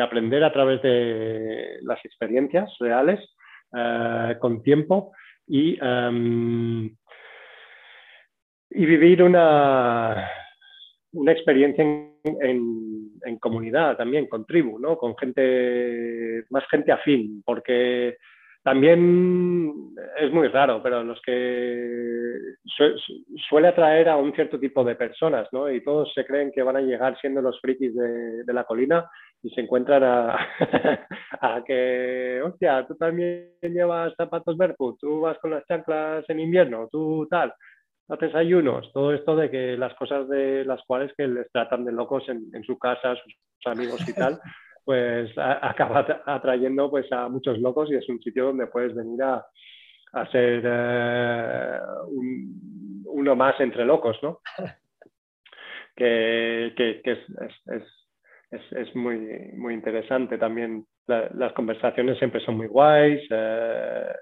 [0.00, 3.20] aprender a través de las experiencias reales,
[3.74, 5.12] eh, con tiempo
[5.46, 6.94] y, em,
[8.70, 10.28] y vivir una,
[11.12, 14.96] una experiencia en, comunidad también, con tribu, ¿no?
[14.96, 18.16] con gente, más gente afín, porque
[18.62, 22.38] también es muy raro, pero los que
[23.48, 25.70] suele atraer a un cierto tipo de personas, ¿no?
[25.70, 29.10] Y todos se creen que van a llegar siendo los frikis de, la colina
[29.42, 30.02] y se encuentran
[31.40, 36.88] a, que, hostia, tú también llevas zapatos barefoot, tú vas con las chanclas en invierno,
[36.90, 37.52] tú tal
[38.08, 41.92] haces ayunos, todo esto de que las cosas de las cuales que les tratan de
[41.92, 43.34] locos en, su casa, sus
[43.66, 44.38] amigos y tal,
[44.84, 49.46] pues acaba atrayendo pues a muchos locos y es un sitio donde puedes venir a,
[50.12, 51.78] a ser eh,
[53.06, 54.40] uno más entre locos, ¿no?
[55.96, 58.01] que, que, es, es, es,
[58.52, 59.18] es, muy,
[59.54, 60.86] muy interesante también.
[61.06, 63.22] las conversaciones siempre son muy guays.
[63.30, 64.12] Eh,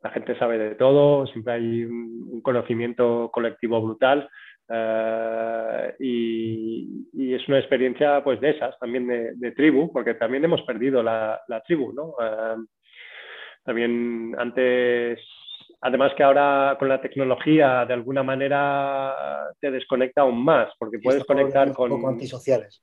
[0.00, 4.28] la gente sabe de todo, siempre hay un, conocimiento colectivo brutal
[4.68, 11.02] eh, y, es una experiencia pues de esas, también de, tribu, porque también hemos perdido
[11.02, 12.14] la, tribu, ¿no?
[12.20, 12.56] Eh,
[13.64, 15.20] también antes,
[15.80, 19.14] además que ahora con la tecnología de alguna manera
[19.60, 21.92] te desconecta aún más, porque puedes conectar con...
[21.92, 22.82] Un poco antisociales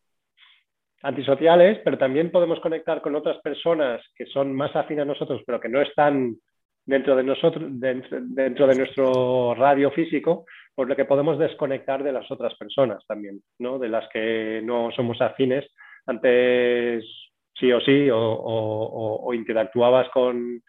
[1.06, 5.60] antisociales, pero también podemos conectar con otras personas que son más afines a nosotros, pero
[5.60, 6.36] que no están
[6.84, 12.30] dentro de nosotros, dentro, de nuestro radio físico, por lo que podemos desconectar de las
[12.32, 13.78] otras personas también, ¿no?
[13.78, 15.66] de las que no somos afines.
[16.08, 17.06] Antes
[17.54, 20.62] sí o sí, o, interactuabas con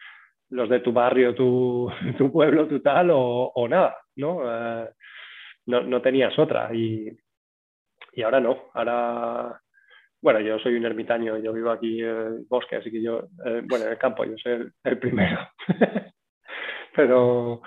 [0.49, 4.41] los de tu barrio, tu, tu pueblo, tu tal, o, nada, ¿no?
[4.45, 4.89] Eh,
[5.65, 5.81] ¿no?
[5.81, 6.01] ¿no?
[6.01, 6.69] tenías otra.
[6.73, 7.11] Y,
[8.13, 9.61] y ahora no, ahora
[10.21, 13.61] bueno, yo soy un ermitaño, yo vivo aquí en el bosque, así que yo, eh,
[13.65, 15.39] bueno, en el campo, yo soy el, primero.
[16.95, 17.61] pero,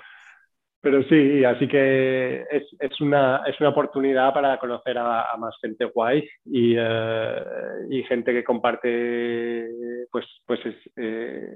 [0.81, 5.85] pero sí, así que es, es, una, es una oportunidad para conocer a, más gente
[5.85, 7.43] guay y, eh,
[7.89, 9.69] y, gente que comparte
[10.11, 10.59] pues, pues
[10.97, 11.47] eh,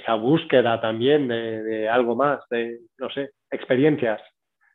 [0.00, 4.20] esa búsqueda también de, algo más, de, no sé, experiencias.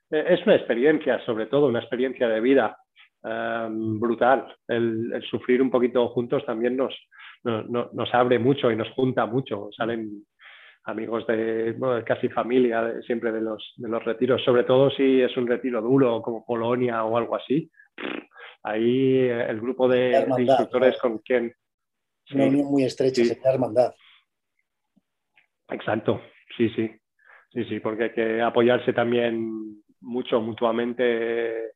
[0.10, 2.78] Es una experiencia, sobre todo, una experiencia de vida
[3.24, 4.55] Em, brutal.
[4.67, 6.95] El, sufrir un poquito juntos también nos,
[7.43, 9.69] nos abre mucho y nos junta mucho.
[9.76, 10.26] Salen
[10.86, 15.47] amigos de casi familia siempre de los, de los retiros, sobre todo si es un
[15.47, 17.69] retiro duro como Polonia o algo así.
[18.63, 21.53] Ahí el grupo de, instructores con quien...
[22.34, 23.38] Una unión muy estrecha, sí.
[23.43, 23.93] hermandad.
[25.69, 26.22] Exacto,
[26.57, 26.89] sí, sí.
[27.51, 31.74] Sí, sí, porque hay que apoyarse también mucho mutuamente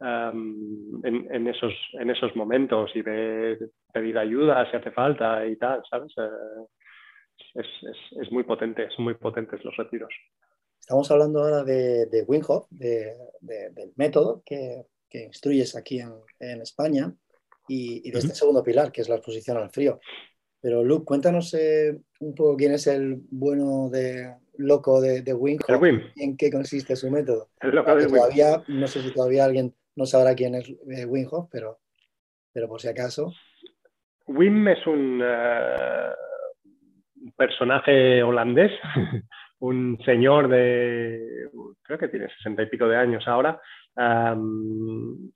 [0.00, 6.12] en, esos, en esos momentos y de pedir ayuda si hace falta y tal, ¿sabes?
[6.18, 7.62] Eh,
[8.20, 10.12] es, muy potente, son muy potentes los retiros.
[10.78, 17.12] Estamos hablando ahora de, de Wim del método que, que, instruyes aquí en, en España
[17.68, 19.98] y, de este segundo pilar, que es la exposición al frío.
[20.60, 25.58] Pero Luke, cuéntanos eh, un poco quién es el bueno de, loco de, de Wim
[26.14, 27.50] y en qué consiste su método.
[27.60, 31.26] El loco de todavía, No sé si todavía alguien no sabrá quién es eh, Wim
[31.30, 31.78] Hof, pero,
[32.52, 33.32] pero por si acaso.
[34.26, 36.10] Wim es un eh,
[37.36, 38.72] personaje holandés,
[39.60, 41.48] un señor de,
[41.82, 43.60] creo que tiene sesenta y pico de años ahora,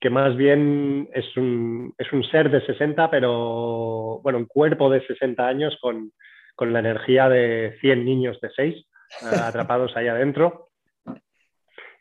[0.01, 5.01] que más bien es un, es un ser de 60, pero bueno, un cuerpo de
[5.07, 6.13] 60 años con,
[6.55, 8.85] con la energía de 100 niños de 6 eh,
[9.43, 10.70] atrapados ahí adentro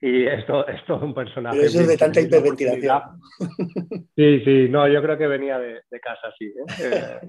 [0.01, 1.57] y esto es todo un personaje.
[1.57, 3.01] Pero eso es de tanta hiperventilación.
[4.15, 6.45] Sí, sí, no, yo creo que venía de, casa, sí.
[6.45, 6.81] ¿eh?
[6.83, 7.19] Eh,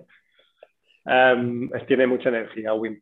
[1.06, 3.00] em, tiene mucha energía, Wim.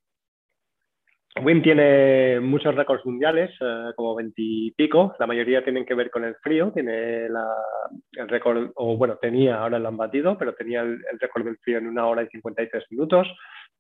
[1.43, 6.35] Wim tiene muchos récords mundiales, eh, como veintipico, la mayoría tienen que ver con el
[6.37, 11.19] frío, tiene el récord, o bueno, tenía, ahora lo han batido, pero tenía el, el
[11.19, 13.29] récord del frío en una hora y 53 minutos.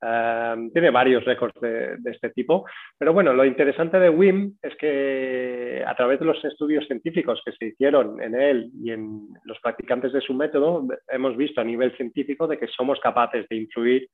[0.00, 2.64] Em, tiene varios récords de, este tipo,
[2.96, 7.50] pero bueno, lo interesante de WIM es que a través de los estudios científicos que
[7.52, 11.96] se hicieron en él y en los practicantes de su método, hemos visto a nivel
[11.96, 14.08] científico de que somos capaces de influir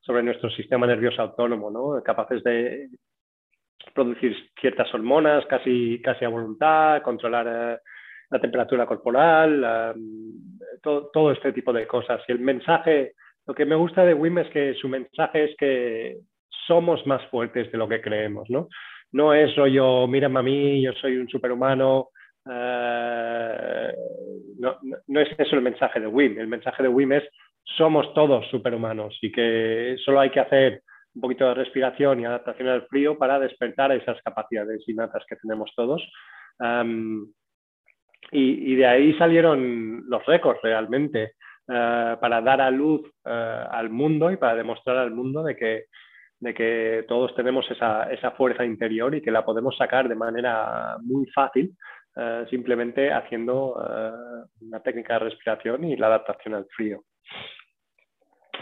[0.00, 2.02] sobre nuestro sistema nervioso autónomo, ¿no?
[2.02, 2.90] capaces de
[3.94, 7.78] producir ciertas hormonas casi, casi a voluntad, controlar eh,
[8.30, 9.94] la temperatura corporal,
[10.82, 12.22] todo, todo, este tipo de cosas.
[12.28, 13.14] Y el mensaje,
[13.46, 16.18] lo que me gusta de Wim es que su mensaje es que
[16.66, 18.68] somos más fuertes de lo que creemos, ¿no?
[19.12, 22.10] No es rollo, mírame a mí, yo soy un superhumano.
[22.48, 23.92] Eh,
[24.58, 24.78] no,
[25.08, 26.38] no, es eso el mensaje de Wim.
[26.38, 27.24] El mensaje de Wim es
[27.76, 30.82] somos todos superhumanos y que solo hay que hacer
[31.14, 35.72] un poquito de respiración y adaptación al frío para despertar esas capacidades innatas que tenemos
[35.74, 36.02] todos.
[38.32, 41.32] y, de ahí salieron los récords realmente
[41.72, 45.84] eh, para dar a luz eh, al mundo y para demostrar al mundo de que,
[46.40, 50.96] de que todos tenemos esa, esa, fuerza interior y que la podemos sacar de manera
[51.00, 51.76] muy fácil
[52.16, 53.76] eh, simplemente haciendo
[54.60, 57.04] una técnica de respiración y la adaptación al frío.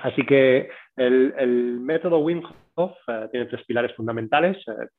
[0.03, 2.43] Así que el, método Wim
[2.75, 2.93] Hof
[3.31, 4.59] tiene tres pilares fundamentales.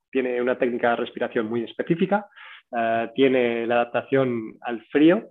[0.10, 2.28] Tiene una técnica de respiración muy específica,
[2.76, 5.30] eh, tiene la adaptación al frío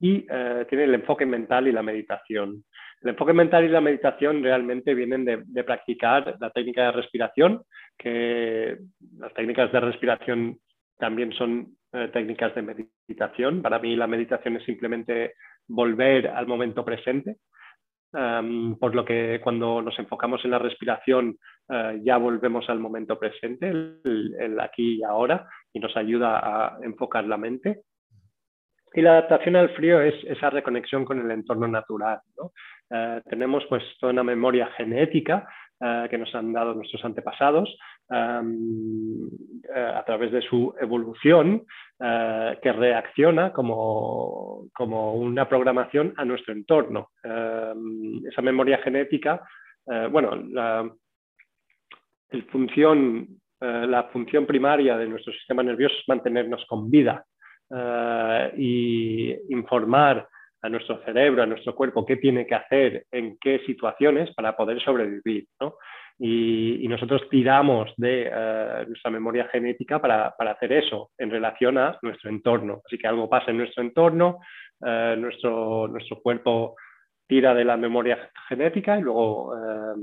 [0.00, 0.26] y
[0.68, 2.64] tiene el enfoque mental y la meditación.
[3.00, 7.62] El enfoque mental y la meditación realmente vienen de, practicar la técnica de respiración,
[7.96, 8.76] que
[9.18, 10.58] las técnicas de respiración
[10.98, 11.76] también son
[12.12, 13.62] técnicas de meditación.
[13.62, 15.34] Para mí la meditación es simplemente
[15.68, 17.36] volver al momento presente
[18.10, 21.38] por lo que cuando nos enfocamos en la respiración
[21.68, 27.24] eh, ya volvemos al momento presente, el, aquí y ahora, y nos ayuda a enfocar
[27.24, 27.82] la mente.
[28.94, 32.20] Y la adaptación al frío es esa reconexión con el entorno natural.
[32.90, 35.46] Eh, tenemos pues toda una memoria genética
[35.80, 37.68] eh, que nos han dado nuestros antepasados
[38.10, 38.44] eh,
[39.74, 41.64] a través de su evolución
[41.98, 47.10] que reacciona como, como, una programación a nuestro entorno.
[47.22, 49.42] esa memoria genética,
[50.10, 50.88] bueno, la,
[52.30, 53.26] el función,
[53.60, 57.24] la función primaria de nuestro sistema nervioso es mantenernos con vida
[58.56, 60.28] y informar
[60.62, 64.80] a nuestro cerebro, a nuestro cuerpo, qué tiene que hacer en qué situaciones para poder
[64.82, 65.46] sobrevivir.
[65.60, 65.76] ¿no?
[66.18, 71.96] Y, nosotros tiramos de eh, nuestra memoria genética para, para, hacer eso en relación a
[72.02, 72.80] nuestro entorno.
[72.84, 74.40] Así que algo pasa en nuestro entorno,
[74.84, 76.74] eh, nuestro, nuestro cuerpo
[77.26, 80.00] tira de la memoria genética y luego eh,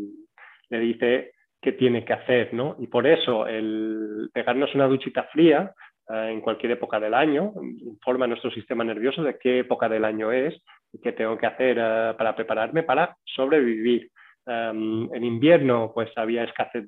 [0.69, 1.31] le dice
[1.65, 2.53] qué tiene que hacer.
[2.53, 2.75] ¿no?
[2.79, 5.73] Y por eso el pegarnos una duchita fría
[6.07, 10.05] eh, en cualquier época del año, informa a nuestro sistema nervioso de qué época del
[10.05, 10.53] año es
[10.93, 14.11] y qué tengo que hacer eh, para prepararme para sobrevivir.
[14.45, 16.87] Em, en invierno pues había escasez,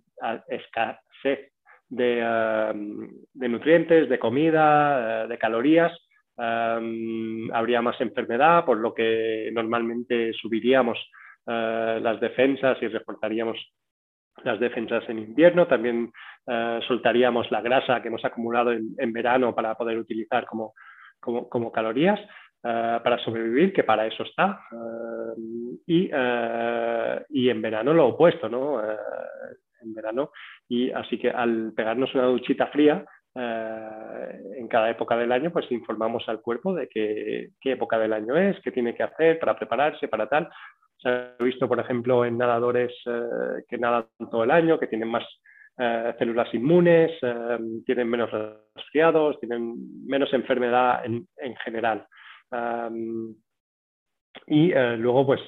[1.89, 5.91] de, em, de, nutrientes, de comida, eh, de calorías,
[6.37, 10.99] em, habría más enfermedad, por lo que normalmente subiríamos
[11.49, 13.57] las defensas y reforzaríamos
[14.43, 16.11] las defensas en invierno, también
[16.45, 20.73] eh, soltaríamos la grasa que hemos acumulado en, verano para poder utilizar como,
[21.19, 22.19] como, calorías
[22.63, 24.61] eh, para sobrevivir, que para eso está.
[24.71, 26.11] Eh, y,
[27.29, 28.81] y, en verano lo opuesto, ¿no?
[28.81, 30.31] en verano.
[30.67, 36.27] Y así que al pegarnos una duchita fría, en cada época del año, pues informamos
[36.27, 40.27] al cuerpo de qué época del año es, qué tiene que hacer para prepararse, para
[40.27, 40.49] tal.
[40.99, 45.09] Se ha visto, por ejemplo, en nadadores eh, que nadan todo el año, que tienen
[45.09, 45.23] más
[45.77, 51.27] eh, células inmunes, eh, tienen menos resfriados, tienen menos enfermedad en,
[51.63, 52.07] general.
[54.47, 55.41] y luego, pues,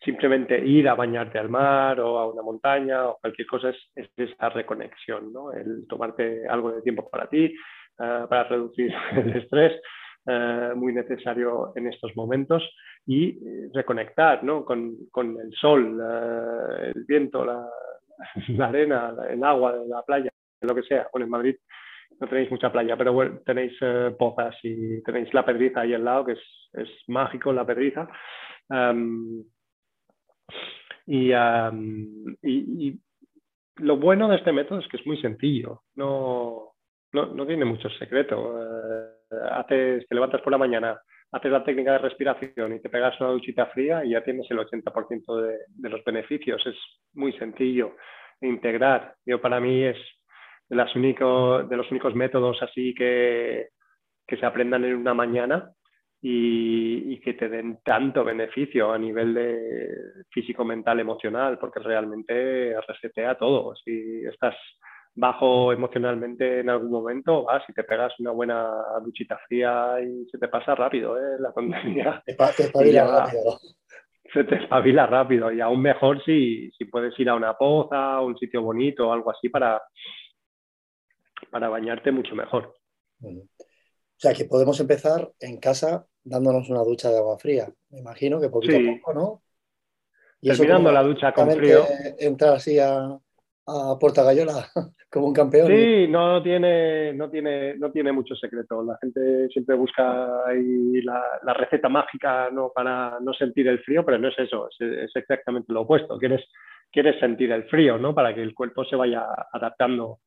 [0.00, 4.10] simplemente ir a bañarte al mar o a una montaña o cualquier cosa es, es
[4.16, 5.52] esa reconexión, ¿no?
[5.52, 7.54] el tomarte algo de tiempo para ti,
[7.96, 9.80] para reducir el estrés.
[10.26, 12.62] Eh, muy necesario en estos momentos
[13.04, 14.64] y eh, reconectar ¿no?
[14.64, 16.00] con, con, el sol,
[16.94, 17.68] el viento, la,
[18.48, 20.30] la, arena, el agua de la playa,
[20.62, 21.08] lo que sea.
[21.12, 21.56] Bueno, en Madrid
[22.18, 26.04] no tenéis mucha playa, pero bueno, tenéis eh, pozas y tenéis la pedriza ahí al
[26.04, 28.08] lado, que es, es mágico la pedriza.
[31.06, 33.00] y, y, y,
[33.76, 36.72] lo bueno de este método es que es muy sencillo, no,
[37.12, 39.13] no, no tiene mucho secreto
[39.50, 40.98] haces, te levantas por la mañana,
[41.32, 44.58] haces la técnica de respiración y te pegas una duchita fría y ya tienes el
[44.58, 46.64] 80% de, los beneficios.
[46.66, 46.76] Es
[47.14, 47.96] muy sencillo
[48.40, 49.14] integrar.
[49.26, 49.96] Yo para mí es
[50.68, 53.68] de, las único, de los únicos métodos así que,
[54.26, 55.70] que se aprendan en una mañana
[56.22, 59.88] y, y, que te den tanto beneficio a nivel de
[60.30, 63.74] físico, mental, emocional, porque realmente resetea todo.
[63.76, 64.56] Si estás
[65.14, 68.70] bajo emocionalmente en algún momento, vas y te pegas una buena
[69.02, 71.36] duchita fría y se te pasa rápido ¿eh?
[71.38, 72.22] la tontería.
[72.26, 73.60] Te, pasa rápido.
[74.32, 78.26] se te espabila rápido y aún mejor si, si puedes ir a una poza, o
[78.26, 79.80] un sitio bonito o algo así para,
[81.50, 82.74] para bañarte mucho mejor.
[83.22, 87.72] O sea que podemos empezar en casa dándonos una ducha de agua fría.
[87.90, 89.42] Me imagino que poquito a poco, ¿no?
[90.40, 91.84] Y Terminando la ducha con frío.
[92.18, 93.18] Entrar así a,
[93.66, 94.66] a Puerta Gallola
[95.10, 95.68] como un campeón.
[95.68, 98.82] Sí, no tiene, no, tiene, no tiene mucho secreto.
[98.82, 102.72] La gente siempre busca ahí la, receta mágica ¿no?
[102.74, 106.18] para no sentir el frío, pero no es eso, es, exactamente lo opuesto.
[106.18, 106.44] Quieres,
[106.90, 108.14] quieres sentir el frío ¿no?
[108.14, 110.18] para que el cuerpo se vaya adaptando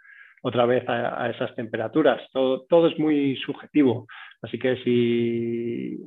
[0.42, 2.22] otra vez a, esas temperaturas.
[2.32, 4.08] Todo, todo, es muy subjetivo.
[4.42, 5.98] Así que si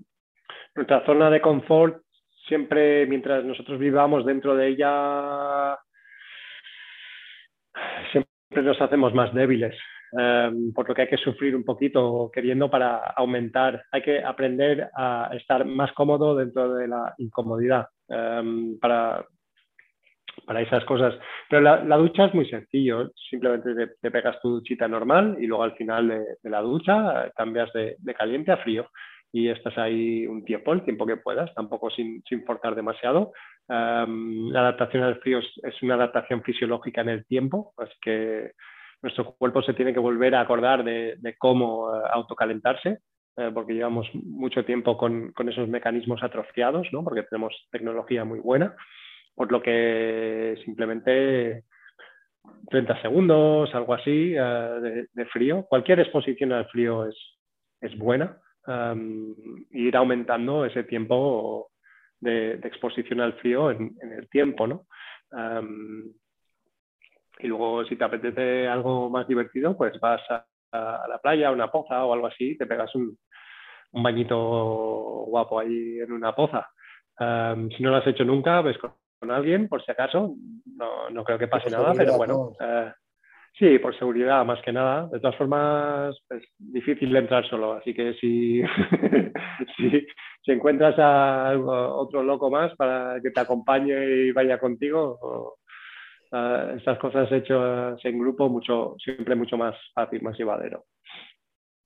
[0.74, 2.02] nuestra zona de confort,
[2.46, 5.78] siempre mientras nosotros vivamos dentro de ella,
[8.12, 9.76] siempre nos hacemos más débiles.
[10.12, 13.84] Em, por lo que hay que sufrir un poquito queriendo para aumentar.
[13.92, 19.24] Hay que aprender a estar más cómodo dentro de la incomodidad em, para,
[20.44, 21.14] para esas cosas.
[21.48, 25.76] Pero la, ducha es muy sencillo, simplemente te, pegas tu duchita normal y luego al
[25.76, 28.88] final de, la ducha eh, cambias de, caliente a frío
[29.32, 33.32] y estás ahí un tiempo, el tiempo que puedas, tampoco sin, sin forzar demasiado.
[33.70, 38.52] La adaptación al frío es, una adaptación fisiológica en el tiempo, así que
[39.00, 42.98] nuestro cuerpo se tiene que volver a acordar de, cómo eh, autocalentarse,
[43.36, 47.04] eh, porque llevamos mucho tiempo con, esos mecanismos atrofiados, ¿no?
[47.04, 48.74] porque tenemos tecnología muy buena
[49.36, 51.64] por lo que simplemente
[52.68, 55.64] 30 segundos, algo así, eh, de, frío.
[55.66, 58.36] Cualquier exposición al frío es buena.
[59.70, 61.69] ir aumentando ese tiempo
[62.20, 64.86] de, exposición al frío en, el tiempo, ¿no?
[67.38, 70.44] y luego, si te apetece algo más divertido, pues vas a,
[71.08, 73.16] la playa, a una poza o algo así, te pegas un,
[73.92, 74.36] un bañito
[75.26, 76.68] guapo ahí en una poza.
[77.18, 80.34] si no lo has hecho nunca, ves con con alguien, por si acaso.
[80.76, 82.52] No, no creo que pase nada, pero bueno.
[82.58, 82.92] Eh,
[83.58, 85.08] sí, por seguridad, más que nada.
[85.08, 88.62] De todas formas, es difícil entrar solo, así que si,
[89.76, 90.06] si,
[90.46, 95.56] encuentras a otro loco más para que te acompañe y vaya contigo,
[96.32, 100.86] uh, estas cosas hechas en grupo, mucho, siempre mucho más fácil, más llevadero.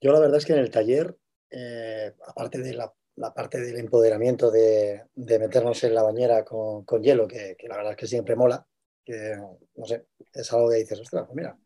[0.01, 1.15] Yo la verdad es que en el taller,
[1.51, 7.29] eh, aparte de la la parte del empoderamiento de, meternos en la bañera con, hielo,
[7.29, 8.67] que, la verdad es que siempre mola,
[9.05, 9.37] que
[9.77, 11.57] no sé, es algo que dices, ostras, pues mira,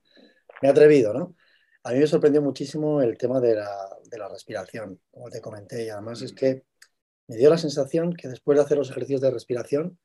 [0.61, 1.37] me he atrevido, ¿no?
[1.85, 6.21] A mí me sorprendió muchísimo el tema de la, respiración, como te comenté, y además
[6.23, 6.37] es mm.
[6.37, 6.65] que
[7.29, 9.99] me dio la sensación que después de hacer los ejercicios de respiración,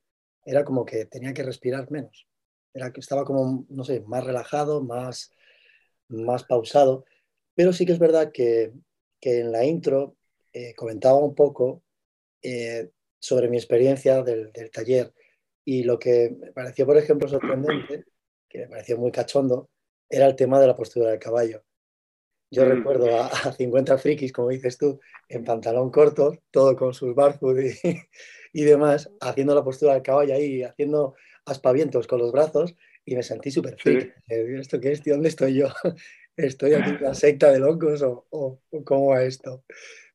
[0.46, 2.28] era como que tenía que respirar menos.
[2.74, 5.32] Era que estaba como, no sé, más relajado, más,
[6.10, 7.06] más pausado.
[7.56, 8.74] Pero sí que es verdad que,
[9.22, 10.18] que en la intro
[10.52, 11.84] eh, comentaba un poco
[12.42, 15.14] eh, sobre mi experiencia del, taller
[15.64, 18.04] y lo que me pareció, por ejemplo, sorprendente,
[18.50, 19.70] que me pareció muy cachondo,
[20.10, 21.64] era el tema de la postura del caballo.
[22.54, 22.70] Yo mm.
[22.70, 27.58] recuerdo a, 50 frikis, como dices tú, en pantalón corto, todo con sus barfoot
[28.54, 32.76] y, demás, haciendo la postura del caballo ahí, haciendo aspavientos con los brazos,
[33.06, 34.16] y me sentí súper freak.
[34.28, 35.68] ¿Esto qué es, ¿Dónde estoy yo?
[36.38, 39.64] ¿Estoy aquí en la secta de locos o, o cómo va esto?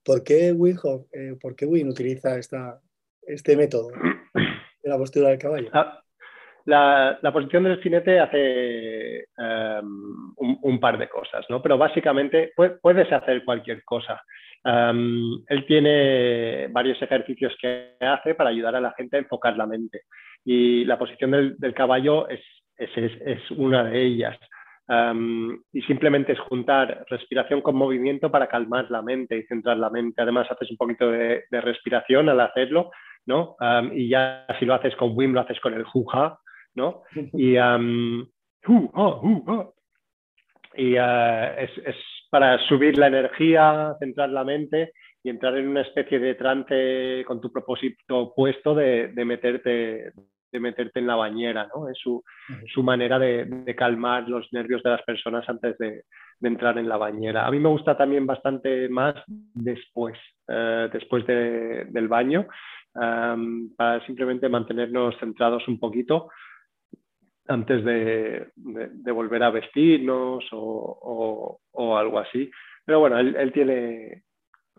[0.05, 0.79] ¿Por qué Wim,
[1.13, 2.81] eh, ¿por qué utiliza esta,
[3.23, 5.69] este método de la postura del caballo?
[5.73, 6.03] Ah,
[6.69, 11.63] la, posición del jinete hace em, un, par de cosas, ¿no?
[11.63, 14.23] pero básicamente puedes hacer cualquier cosa.
[14.65, 19.67] Em, él tiene varios ejercicios que hace para ayudar a la gente a enfocar la
[19.67, 20.03] mente
[20.45, 22.41] y la posición del, caballo es,
[23.53, 24.39] una de ellas
[25.73, 30.23] y simplemente es juntar respiración con movimiento para calmar la mente y centrar la mente.
[30.23, 32.91] Además, haces un poquito de, respiración al hacerlo,
[33.27, 33.57] ¿no?
[33.93, 36.39] y ya si lo haces con Wim, lo haces con el juja,
[36.75, 37.03] ¿no?
[37.33, 37.57] Y,
[40.75, 41.97] y uh, es, es,
[42.31, 44.93] para subir la energía, centrar la mente
[45.23, 50.13] y entrar en una especie de trance con tu propósito puesto de, de meterte
[50.51, 51.89] de meterte en la bañera, ¿no?
[51.89, 52.23] Es su,
[52.73, 56.05] su manera de, calmar los nervios de las personas antes de,
[56.41, 57.47] entrar en la bañera.
[57.47, 60.17] A mí me gusta también bastante más después,
[60.47, 62.47] eh, después del baño,
[62.95, 66.31] para simplemente mantenernos centrados un poquito
[67.49, 68.49] antes de,
[69.13, 71.59] volver a vestirnos o,
[71.99, 72.51] algo así.
[72.85, 74.23] Pero bueno, él, él tiene,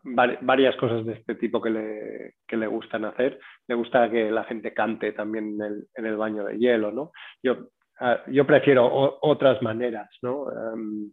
[0.03, 3.39] varias cosas de este tipo que le, que le, gustan hacer.
[3.67, 7.11] Le gusta que la gente cante también en el, en el baño de hielo, ¿no?
[7.43, 10.45] Yo, ah, yo prefiero otras maneras, ¿no?
[10.51, 11.11] Em,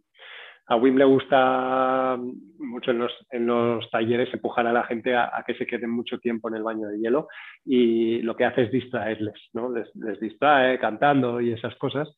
[0.68, 2.18] a Wim le gusta
[2.58, 6.56] mucho en los, talleres empujar a la gente a, que se queden mucho tiempo en
[6.56, 7.28] el baño de hielo
[7.64, 9.70] y lo que hace es distraerles, ¿no?
[9.70, 9.88] les,
[10.20, 12.08] distrae cantando y esas cosas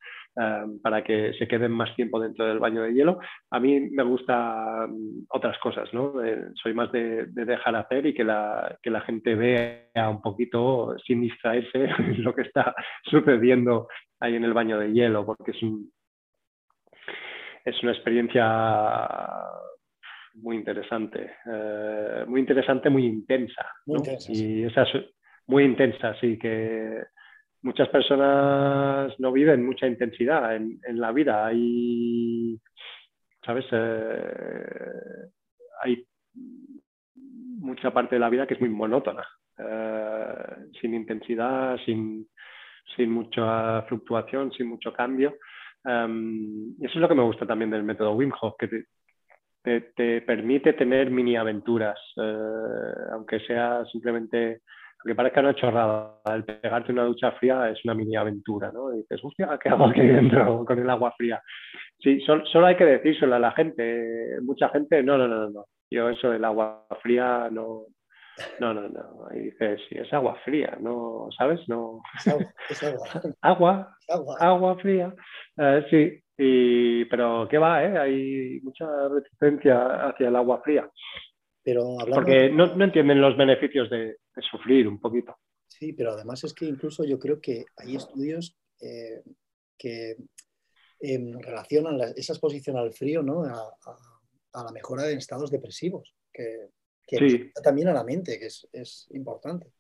[0.41, 3.19] eh, para que se queden más tiempo dentro del baño de hielo.
[3.51, 4.95] A mí me gustan
[5.29, 6.25] otras cosas, ¿no?
[6.25, 10.97] Eh, soy más de, dejar hacer y que la, que la gente vea un poquito
[11.07, 11.89] sin distraerse
[12.19, 12.75] lo que está
[13.05, 13.89] sucediendo
[14.21, 15.91] ahí en el baño de hielo, porque es un,
[17.69, 18.45] es una experiencia
[20.35, 23.67] muy interesante, eh, muy interesante, muy intensa.
[24.29, 25.05] Y esa es
[25.47, 27.05] muy intensa, sí, que
[27.63, 31.47] muchas personas no viven mucha intensidad en, la vida.
[31.47, 32.59] Hay,
[33.45, 33.65] ¿sabes?
[33.73, 35.31] Eh,
[35.83, 36.07] hay
[37.61, 39.27] mucha parte de la vida que es muy monótona,
[39.59, 42.29] eh, sin intensidad, sin,
[42.97, 45.37] sin mucha fluctuación, sin mucho cambio.
[45.89, 48.69] Um, eso es lo que me gusta también del método Wim Hof, que
[49.63, 54.61] te, te, permite tener mini aventuras, uh, aunque sea simplemente,
[55.01, 58.93] aunque parezca una chorrada, el pegarte una ducha fría es una mini aventura, ¿no?
[58.93, 61.41] Y dices, hostia, ¿qué hago aquí dentro con el agua fría?
[61.99, 64.39] Sí, solo, solo hay que decírselo a la gente.
[64.43, 65.65] Mucha gente, no, no, no, no.
[65.91, 67.87] Yo eso del agua fría no,
[68.61, 69.27] no, no, no.
[69.31, 71.29] Ahí dices, sí, es agua fría, ¿no?
[71.37, 71.61] ¿Sabes?
[71.69, 72.03] No.
[72.69, 73.09] Es agua.
[73.41, 73.97] agua.
[74.09, 74.37] agua.
[74.41, 74.79] agua.
[74.79, 75.15] fría.
[75.57, 77.85] Eh, sí, y, pero ¿qué va?
[77.85, 77.99] Eh?
[77.99, 80.91] Hay mucha resistencia hacia el agua fría.
[81.63, 84.17] Pero Porque no, no, entienden los beneficios de,
[84.51, 85.37] sufrir un poquito.
[85.67, 89.23] Sí, pero además es que incluso yo creo que hay estudios eh,
[89.77, 90.17] que
[91.01, 93.45] em, relacionan esa exposición al frío ¿no?
[93.45, 93.71] a,
[94.55, 96.15] a, la mejora de estados depresivos.
[96.33, 96.71] Que,
[97.09, 99.73] que también a la mente, que es, es importante.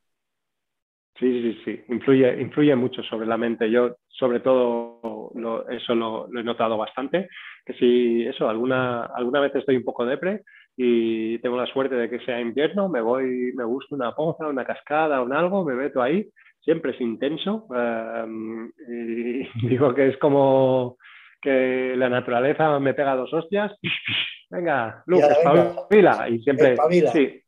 [1.18, 3.68] Sí, sí, sí, influye, influye mucho sobre la mente.
[3.70, 5.32] Yo, sobre todo,
[5.68, 7.28] eso lo, he notado bastante,
[7.66, 10.44] que si eso, alguna, alguna vez estoy un poco depre
[10.76, 14.64] y tengo la suerte de que sea invierno, me voy, me gusta una poza, una
[14.64, 16.28] cascada, un algo, me meto ahí,
[16.60, 20.98] siempre es intenso em, y digo que es como
[21.42, 23.72] que la naturaleza me pega dos hostias
[24.50, 26.28] venga, Luz, espabila.
[26.28, 26.76] Y siempre.
[27.12, 27.42] Sí.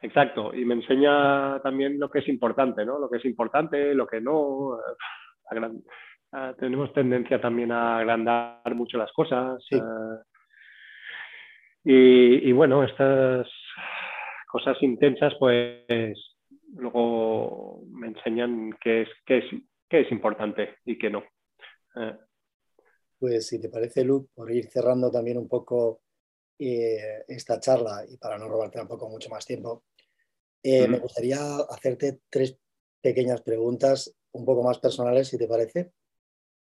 [0.00, 0.54] Exacto.
[0.54, 2.98] Y me enseña también lo que es importante, ¿no?
[2.98, 4.78] Lo que es importante, lo que no.
[5.50, 9.64] Eh, tenemos tendencia también a agrandar mucho las cosas.
[9.70, 9.80] Eh,
[11.84, 13.48] y, bueno, estas
[14.46, 16.36] cosas intensas, pues
[16.76, 19.44] luego me enseñan qué es, qué es,
[19.88, 21.24] qué es importante y qué no.
[21.96, 22.16] Eh,
[23.18, 26.02] pues si te parece, Luke, por ir cerrando también un poco
[26.58, 29.84] eh, esta charla y para no robarte tampoco mucho más tiempo,
[30.62, 31.38] eh, me gustaría
[31.70, 32.56] hacerte tres
[33.00, 35.92] pequeñas preguntas un poco más personales, si te parece.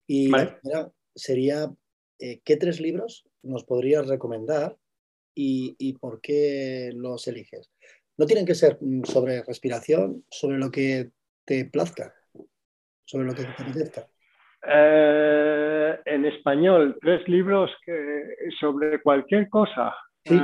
[0.08, 1.74] Y la primera sería,
[2.20, 4.78] eh, ¿qué tres libros nos podrías recomendar
[5.36, 7.72] y, y, por qué los eliges?
[8.18, 11.12] No tienen que ser mm, sobre respiración, sobre lo que
[11.46, 12.14] te plazca,
[13.06, 14.10] sobre lo que te apetezca.
[14.68, 18.24] Eh, en español, tres libros que,
[18.60, 19.96] sobre cualquier cosa.
[20.26, 20.38] Eh,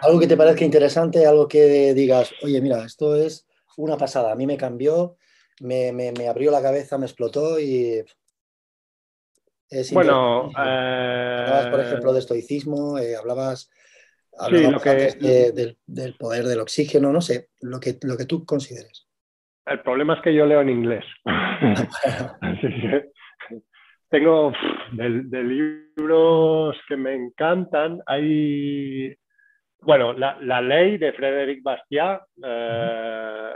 [0.00, 3.46] algo que te parezca interesante, algo que digas, oye, mira, esto es
[3.76, 5.16] una pasada, a mí me cambió,
[5.60, 8.02] me, abrió la cabeza, me explotó y...
[9.92, 13.70] bueno, hablabas, por ejemplo, de eh, estoicismo, hablabas,
[14.48, 19.06] del, poder del oxígeno, no sé, lo que, lo que tú consideres.
[19.66, 21.04] El problema es que yo leo en inglés.
[24.10, 24.52] Tengo
[24.90, 25.08] de,
[25.44, 28.00] libros que me encantan.
[28.06, 29.14] Hay,
[29.82, 32.20] bueno, La, ley de Frédéric Bastiat.
[32.44, 33.54] Eh,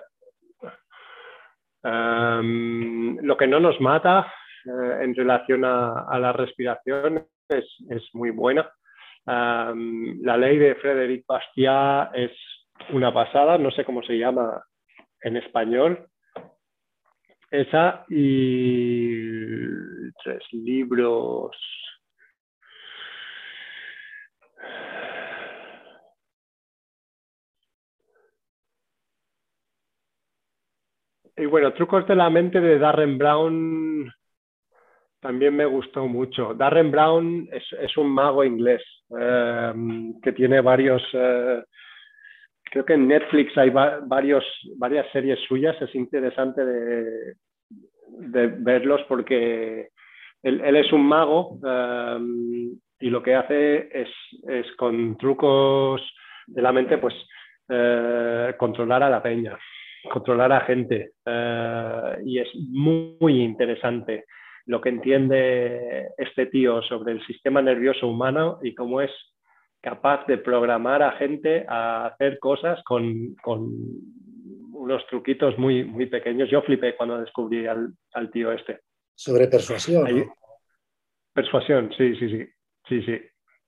[1.83, 4.33] em, lo que no nos mata
[4.65, 7.67] eh, en relación a, la respiración es,
[8.13, 8.71] muy buena.
[9.27, 12.31] Em, la ley de Frédéric Bastiat es
[12.91, 14.63] una pasada, no sé cómo se llama
[15.21, 16.07] en español,
[17.51, 21.57] esa y tres libros.
[31.37, 34.13] Y bueno, Trucos de la mente de Darren Brown
[35.21, 36.55] también me gustó mucho.
[36.55, 38.83] Darren Brown es, un mago inglés
[39.19, 39.73] eh,
[40.23, 41.03] que tiene varios...
[41.13, 41.65] Eh,
[42.75, 45.81] creo que en Netflix hay varias series suyas.
[45.81, 47.37] Es interesante de,
[48.59, 49.91] verlos porque
[50.43, 56.03] él, es un mago um, y lo que hace es, con trucos
[56.49, 57.15] de la mente, pues
[57.69, 59.57] uh, controlar a la peña,
[60.11, 61.13] controlar a gente.
[61.25, 64.25] Uh, y es muy, interesante.
[64.67, 69.13] lo que entiende este tío sobre el sistema nervioso humano y cómo es
[69.85, 73.71] capaz de programar a gente a hacer cosas con, con
[74.73, 76.49] unos truquitos muy, muy pequeños.
[76.51, 78.81] Yo flipé cuando descubrí al, al tío este.
[79.15, 80.33] Sobre persuasión.
[81.35, 82.49] Persuasión, sí, sí, sí.
[82.89, 83.21] Sí, sí.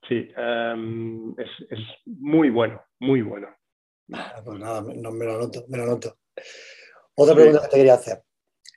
[0.09, 3.49] Sí, um, es, es, muy bueno, muy bueno.
[4.07, 6.17] Pues nada, no, me lo anoto, me lo anoto.
[7.17, 8.23] Otra pregunta que te quería hacer.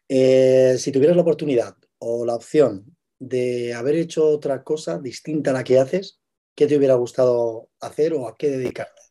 [0.10, 5.54] Eh, si tuvieras la oportunidad o la opción de haber hecho otra cosa distinta a
[5.54, 6.19] la que haces,
[6.60, 9.02] ¿qué te hubiera gustado hacer o a qué dedicarte?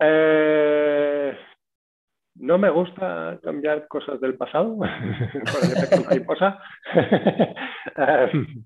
[0.00, 1.36] Eh,
[2.36, 4.76] no me gusta cambiar cosas del pasado,
[6.08, 6.58] mariposa.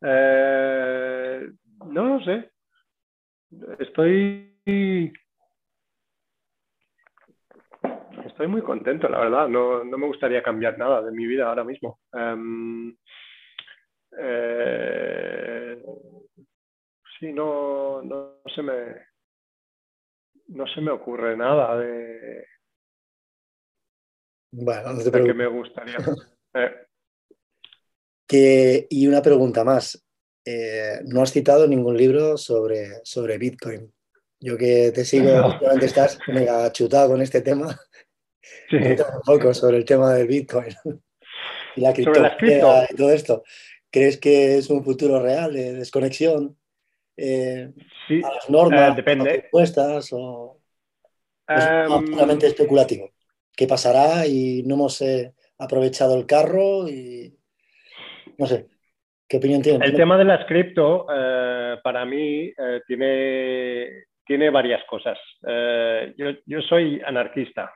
[0.00, 1.50] eh,
[1.84, 2.50] no lo sé.
[3.78, 4.54] Estoy.
[8.24, 9.48] Estoy muy contento, la verdad.
[9.48, 11.98] No, me gustaría cambiar nada de mi vida ahora mismo.
[12.14, 12.96] Um,
[14.16, 15.82] eh,
[17.18, 18.74] sí, no, no, se me.
[20.48, 22.46] No se me ocurre nada de.
[24.50, 25.96] Bueno, no te de que me gustaría.
[26.54, 26.72] Eh.
[28.26, 30.02] Que, y una pregunta más.
[30.46, 33.92] Eh, no has citado ningún libro sobre, sobre Bitcoin.
[34.40, 37.78] Yo que te sigo, obviamente estás mega chutado con este tema.
[38.70, 38.76] Sí.
[38.80, 40.74] un poco sobre el tema del Bitcoin
[41.76, 42.20] y la cripto.
[42.90, 43.42] y todo esto.
[43.90, 46.56] ¿Crees que es un futuro real de desconexión
[47.16, 47.72] eh,
[48.06, 49.42] Sí, a las normas eh, depende.
[49.44, 50.60] impuestas o
[51.48, 51.64] es
[52.10, 53.10] puramente especulativo?
[53.56, 57.34] ¿Qué pasará y no hemos eh, aprovechado el carro y
[58.36, 58.68] no sé?
[59.28, 59.88] ¿Qué opinión tienes?
[59.88, 62.52] El tema de las cripto, eh, para mí,
[62.86, 65.18] tiene, tiene varias cosas.
[66.16, 67.70] Yo, yo soy anarquista.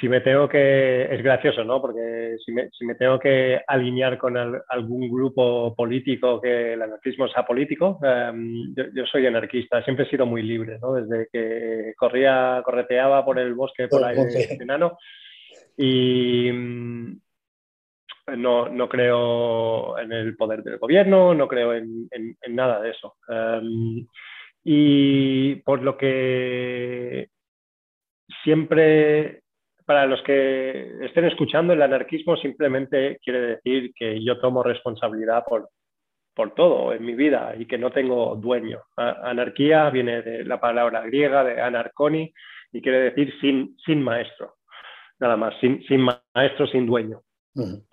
[0.00, 1.80] Si me tengo que, es gracioso, ¿no?
[1.80, 6.82] Porque si me, si me tengo que alinear con al- algún grupo político que el
[6.82, 8.32] anarquismo sea político, eh,
[8.76, 9.82] yo, yo soy anarquista.
[9.84, 10.94] Siempre he sido muy libre, ¿no?
[10.94, 14.16] Desde que corría, correteaba por el bosque por ahí
[14.58, 14.98] de enano.
[15.76, 17.20] Y mm,
[18.36, 22.90] no, no creo en el poder del gobierno, no creo en, en- en nada de
[22.90, 23.14] eso.
[23.28, 24.06] Um,
[24.64, 27.28] y por lo que
[28.42, 29.42] siempre,
[29.84, 35.68] para los que estén escuchando, el anarquismo simplemente quiere decir que yo tomo responsabilidad por,
[36.34, 38.80] por todo en mi vida y que no tengo dueño.
[38.96, 42.32] Anarquía viene de la palabra griega de anarconi
[42.72, 44.54] y quiere decir sin, sin maestro,
[45.20, 46.00] nada más, sin, sin
[46.34, 47.20] maestro, sin dueño.
[47.54, 47.84] Ujú.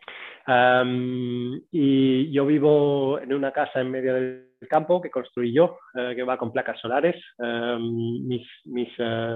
[0.47, 6.13] Um, y yo vivo en una casa en medio del campo que construí yo, eh,
[6.15, 7.15] que va con placas solares.
[7.37, 9.35] Um, mis, mis, eh,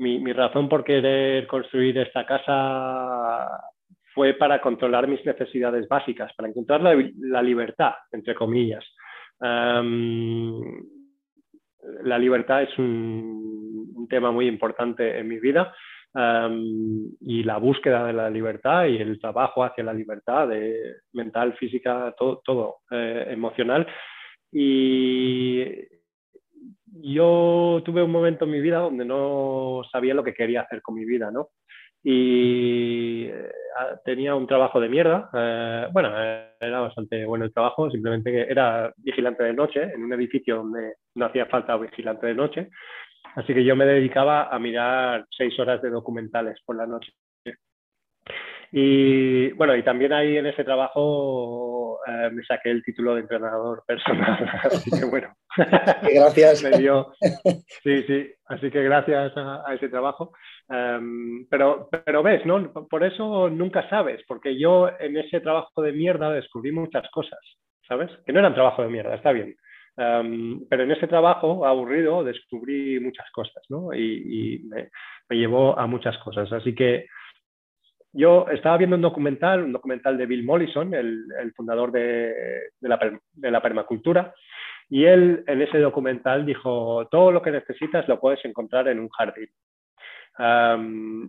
[0.00, 3.48] mi, mi razón por querer construir esta casa
[4.14, 8.84] fue para controlar mis necesidades básicas, para encontrar la, libertad, entre comillas.
[9.40, 10.60] Um,
[12.02, 15.72] la libertad es un, un tema muy importante en mi vida
[17.20, 20.48] y la búsqueda de la libertad y el trabajo hacia la libertad
[21.12, 23.86] mental, física, todo, todo eh, emocional.
[24.52, 25.64] Y
[26.92, 30.94] yo tuve un momento en mi vida donde no sabía lo que quería hacer con
[30.94, 31.50] mi vida, ¿no?
[32.02, 33.50] Y eh,
[34.04, 35.30] tenía un trabajo de mierda.
[35.32, 40.04] Eh, bueno, eh, era bastante bueno el trabajo, simplemente que era vigilante de noche en
[40.04, 42.70] un edificio donde no hacía falta vigilante de noche.
[43.34, 47.12] Así que yo me dedicaba a mirar seis horas de documentales por la noche.
[48.72, 53.82] Y bueno, y también ahí en ese trabajo eh, me saqué el título de entrenador
[53.86, 54.50] personal.
[54.64, 55.34] Así que bueno,
[56.14, 56.62] Gracias.
[56.70, 57.12] me dio.
[57.82, 60.32] Sí, sí, así que gracias a, a ese trabajo.
[60.68, 62.72] Um, pero, pero ves, ¿no?
[62.88, 67.40] Por eso nunca sabes, porque yo en ese trabajo de mierda descubrí muchas cosas,
[67.88, 68.10] ¿sabes?
[68.24, 69.56] Que no eran trabajo de mierda, está bien.
[69.96, 73.92] Um, pero en ese trabajo aburrido descubrí muchas cosas, ¿no?
[73.92, 74.90] Y, y me,
[75.28, 76.50] me llevó a muchas cosas.
[76.52, 77.06] Así que
[78.12, 82.34] yo estaba viendo un documental, un documental de Bill Mollison, el, fundador de,
[82.80, 84.34] la, permacultura,
[84.88, 89.08] y él en ese documental dijo, todo lo que necesitas lo puedes encontrar en un
[89.08, 89.48] jardín.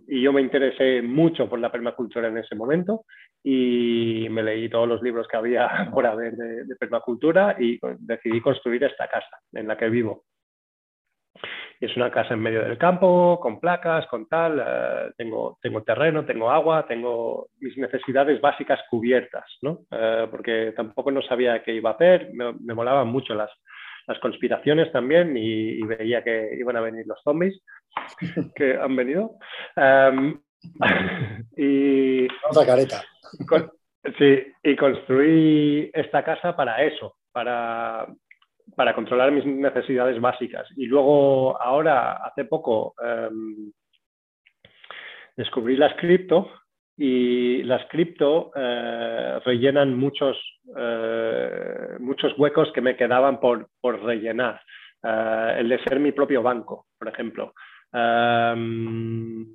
[0.08, 3.04] Y yo me interesé mucho por la permacultura en ese momento
[3.44, 8.40] y me leí todos los libros que había por haber de, de permacultura y decidí
[8.40, 10.24] construir esta casa en la que vivo.
[11.82, 14.62] Es una casa en medio del campo, con placas, con tal.
[14.64, 19.80] eh, tengo, tengo terreno, tengo agua, tengo mis necesidades básicas cubiertas, ¿no?
[19.90, 22.30] Eh, porque tampoco no sabía qué iba a hacer.
[22.34, 23.50] Me, me molaban mucho las,
[24.06, 27.60] las conspiraciones también y, y veía que iban a venir los zombies
[28.54, 29.32] que han venido.
[29.76, 30.40] Um,
[31.56, 33.02] y, Otra careta.
[34.18, 38.06] sí, y construí esta casa para eso, para,
[38.76, 40.68] para controlar mis necesidades básicas.
[40.76, 43.72] Y luego, ahora, hace poco, em,
[45.36, 46.50] descubrí las cripto
[46.96, 50.36] y las cripto eh, rellenan muchos,
[50.76, 54.60] eh, muchos huecos que me quedaban por, por rellenar.
[55.02, 57.54] Eh, el de ser mi propio banco, por ejemplo.
[57.92, 59.46] Em,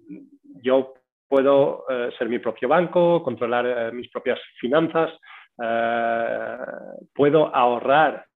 [0.61, 0.93] yo
[1.27, 1.85] puedo
[2.17, 5.11] ser mi propio banco, controlar mis propias finanzas,
[7.13, 8.26] puedo ahorrar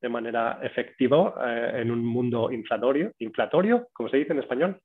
[0.00, 1.34] de manera efectiva
[1.74, 4.80] en un mundo inflatorio, inflatorio, como se dice en español.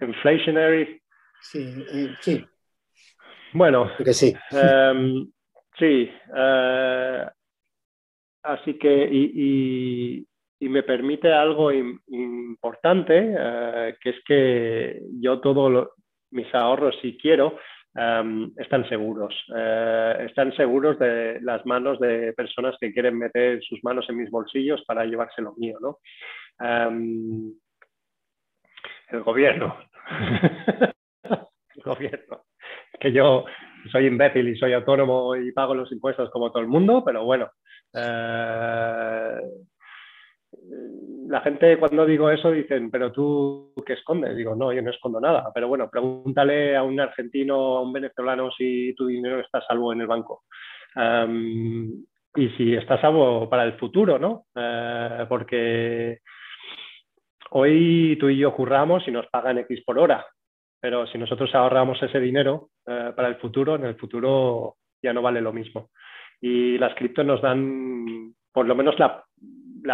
[0.00, 1.00] Inflationary.
[1.40, 1.84] Sí,
[2.20, 2.44] sí.
[3.52, 4.34] Bueno, que sí.
[4.50, 5.30] Em,
[5.78, 6.10] sí.
[6.36, 7.26] Eh,
[8.42, 10.26] así que, y,
[10.68, 15.88] me permite algo importante, eh, que es que yo todos
[16.30, 17.58] mis ahorros, si quiero,
[17.94, 19.34] están seguros.
[19.54, 24.30] Eh, están seguros de las manos de personas que quieren meter sus manos en mis
[24.30, 25.98] bolsillos para llevarse lo mío, ¿no?
[29.08, 29.76] El gobierno.
[31.22, 32.44] el gobierno.
[32.98, 33.44] Que yo
[33.90, 37.50] soy imbécil y soy autónomo y pago los impuestos como todo el mundo, pero bueno.
[37.94, 39.40] Eh,
[41.28, 44.36] la gente cuando digo eso dicen, pero tú qué escondes?
[44.36, 45.50] Digo, no, yo no escondo nada.
[45.54, 50.00] Pero bueno, pregúntale a un argentino, a un venezolano si tu dinero está salvo en
[50.02, 50.44] el banco.
[52.34, 54.46] Y si está salvo para el futuro, ¿no?
[54.54, 56.20] Eh, porque
[57.54, 60.24] Hoy tú y yo curramos y nos pagan X por hora,
[60.80, 65.20] pero si nosotros ahorramos ese dinero eh, para el futuro, en el futuro ya no
[65.20, 65.90] vale lo mismo.
[66.40, 69.22] Y las criptos nos dan por lo menos la,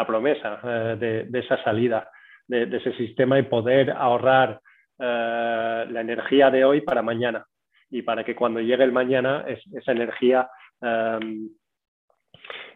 [0.06, 2.10] promesa eh, de, esa salida,
[2.46, 4.60] de, ese sistema y poder ahorrar
[4.98, 7.44] eh, la energía de hoy para mañana
[7.90, 10.48] y para que cuando llegue el mañana esa energía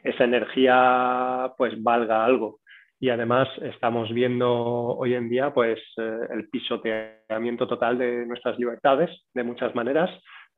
[0.03, 2.61] esa energía pues valga algo
[3.03, 9.11] y además estamos viendo hoy en día pues, eh, el pisoteamiento total de nuestras libertades
[9.35, 10.09] de muchas maneras,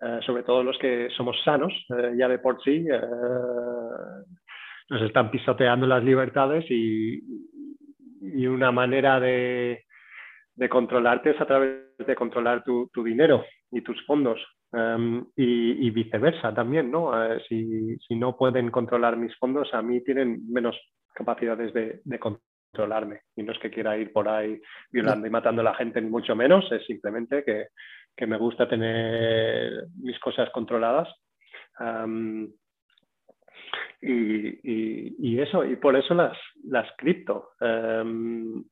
[0.03, 2.87] eh, sobre todo los que somos sanos eh, ya de por sí.
[4.91, 7.23] Nos están pisoteando las libertades y,
[8.21, 9.85] y una manera de,
[10.55, 14.41] de, controlarte es a través de controlar tu, tu dinero y tus fondos.
[14.75, 17.13] Em, y, viceversa también, ¿no?
[17.49, 20.77] si, si no pueden controlar mis fondos, a mí tienen menos
[21.15, 23.21] capacidades de, controlarme.
[23.37, 26.35] Y no es que quiera ir por ahí violando y matando a la gente, mucho
[26.35, 31.09] menos, es simplemente que, me gusta tener mis cosas controladas.
[34.07, 37.51] Y, eso, y por eso las, las cripto.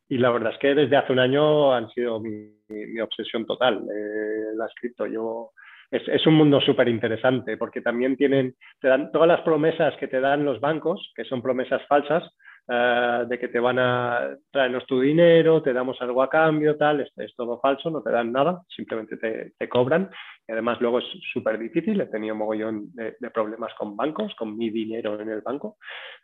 [0.09, 2.53] y la verdad es que desde hace un año han sido mi,
[3.01, 5.07] obsesión total, eh, las cripto.
[5.07, 5.51] Yo
[5.93, 10.21] es, un mundo súper interesante porque también tienen, te dan todas las promesas que te
[10.21, 12.25] dan los bancos, que son promesas falsas,
[12.69, 17.01] eh, de que te van a traernos tu dinero, te damos algo a cambio, tal,
[17.01, 20.11] es, todo falso, no te dan nada, simplemente te, cobran.
[20.47, 24.71] Y además luego es súper difícil, he tenido mogollón de, problemas con bancos, con mi
[24.71, 25.77] dinero en el banco.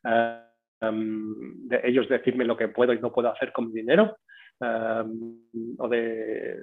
[0.04, 0.40] Eh,
[0.80, 4.18] em, de ellos decirme lo que puedo y no puedo hacer con mi dinero.
[4.60, 6.56] Em, o de,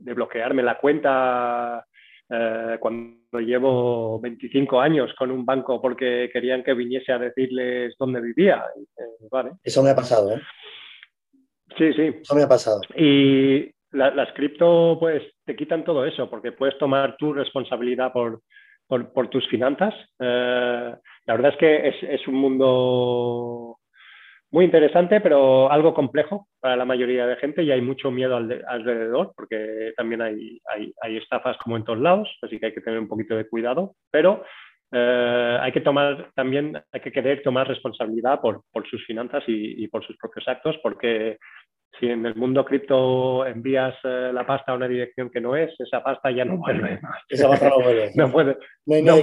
[0.00, 1.84] bloquearme la cuenta
[2.34, 8.20] eh, cuando llevo 25 años con un banco porque querían que viniese a decirles dónde
[8.20, 8.64] vivía.
[9.62, 10.42] Eso me ha pasado, ¿eh?
[11.76, 12.16] Sí, sí.
[12.20, 12.80] Eso me ha pasado.
[12.96, 18.42] Y las cripto, pues, te quitan todo eso porque puedes tomar tu responsabilidad por,
[18.86, 19.94] por, tus finanzas.
[20.18, 20.94] Eh,
[21.26, 23.78] la verdad es que es, es un mundo
[24.54, 29.32] muy interesante, pero algo complejo para la mayoría de gente y hay mucho miedo alrededor,
[29.34, 30.60] porque también hay,
[31.02, 33.96] hay, estafas como en todos lados, así que hay que tener un poquito de cuidado,
[34.12, 34.44] pero
[34.92, 39.88] eh, hay que tomar también, hay que querer tomar responsabilidad por, por sus finanzas y,
[39.88, 41.38] por sus propios actos, porque
[41.98, 45.74] si en el mundo cripto envías eh, la pasta a una dirección que no es,
[45.80, 47.00] esa pasta ya no vuelve.
[47.28, 48.12] Esa pasta no vuelve.
[48.14, 48.56] no puede.
[48.86, 49.14] No,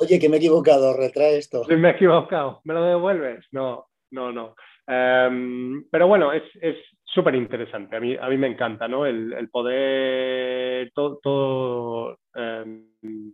[0.00, 1.64] Oye, que me he equivocado, retrae esto.
[1.68, 3.46] me he equivocado, ¿me lo devuelves?
[3.52, 4.54] No, no, no.
[4.86, 6.42] Em, pero bueno, es
[7.14, 7.96] súper interesante.
[7.96, 9.06] A mí, a mí me encanta, ¿no?
[9.06, 13.32] El, poder, todo, em,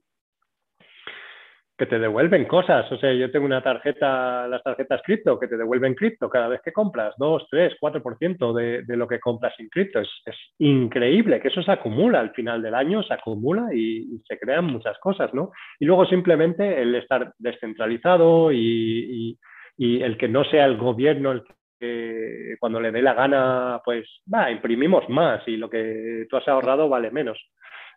[1.78, 2.93] que te devuelven cosas.
[2.93, 6.61] O sea, yo tengo una tarjeta, las tarjetas cripto, que te devuelven cripto cada vez
[6.62, 10.01] que compras, 2, 3, 4% de, de lo que compras en cripto.
[10.01, 14.39] Es, es, increíble que eso se acumula al final del año, se acumula y, se
[14.39, 15.52] crean muchas cosas, ¿no?
[15.78, 19.39] Y luego simplemente el estar descentralizado y
[20.02, 21.44] el que no sea el gobierno el
[22.61, 26.90] cuando le dé la gana, pues va, imprimimos más y lo que tú has ahorrado
[26.90, 27.39] vale menos.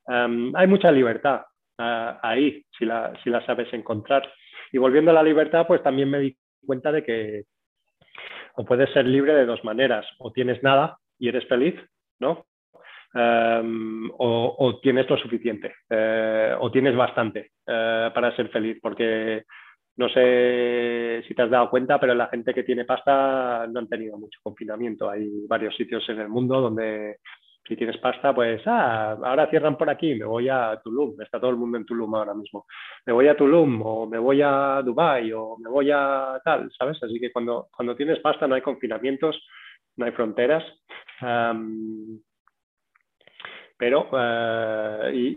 [0.07, 1.41] hay mucha libertad
[1.77, 4.31] ah, ahí, si la, si la sabes encontrar.
[4.71, 7.43] Y volviendo a la libertad, pues también me di cuenta de que
[8.55, 11.75] o puedes ser libre de dos maneras, o tienes nada y eres feliz,
[12.19, 12.45] ¿no?
[13.15, 19.43] o, tienes lo suficiente, eh, o tienes bastante eh, para ser feliz, porque
[19.95, 23.87] no sé si te has dado cuenta, pero la gente que tiene pasta no han
[23.87, 25.09] tenido mucho confinamiento.
[25.09, 27.17] Hay varios sitios en el mundo donde
[27.65, 31.51] si tienes pasta, pues, ah, ahora cierran por aquí, me voy a Tulum, está todo
[31.51, 32.65] el mundo en Tulum ahora mismo.
[33.05, 37.01] Me voy a Tulum o me voy a Dubai o me voy a tal, ¿sabes?
[37.01, 39.41] Así que cuando, cuando tienes pasta no hay confinamientos,
[39.95, 40.63] no hay fronteras.
[43.77, 45.35] pero, uh, y,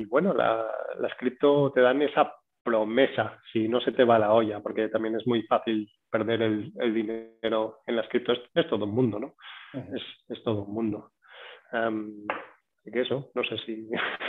[0.00, 4.60] y, bueno, las cripto te dan esa promesa si no se te va la olla,
[4.60, 8.32] porque también es muy fácil perder el, el dinero en las cripto.
[8.32, 9.34] Es, todo un mundo, ¿no?
[9.72, 11.12] es, es, todo un mundo.
[11.72, 12.26] Um,
[12.84, 13.88] que eso, no sé si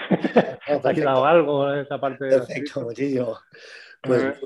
[0.67, 2.27] ha quedado algo en esa parte.
[2.27, 3.37] Perfecto, muchísimo.
[4.03, 4.39] Pues,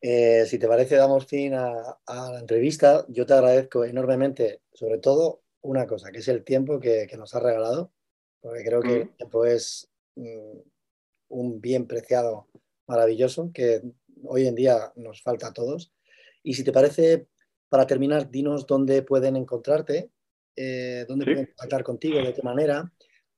[0.00, 3.04] eh, si te parece, damos fin a, a, la entrevista.
[3.08, 7.34] Yo te agradezco enormemente, sobre todo, una cosa, que es el tiempo que, que nos
[7.34, 7.92] has regalado,
[8.40, 10.58] porque creo que el tiempo es mm,
[11.28, 12.48] un bien preciado
[12.86, 13.82] maravilloso que
[14.24, 15.92] hoy en día nos falta a todos.
[16.42, 17.26] Y si te parece,
[17.68, 20.10] para terminar, dinos dónde pueden encontrarte,
[20.54, 22.90] eh, dónde pueden contactar contigo, de qué manera,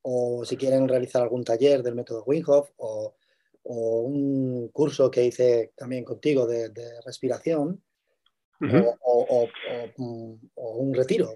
[0.03, 3.15] o si quieren realizar algún taller del método Winghoff o,
[3.70, 6.70] un curso que hice también contigo de,
[7.05, 7.83] respiración,
[9.03, 9.49] o,
[10.57, 11.29] un retiro.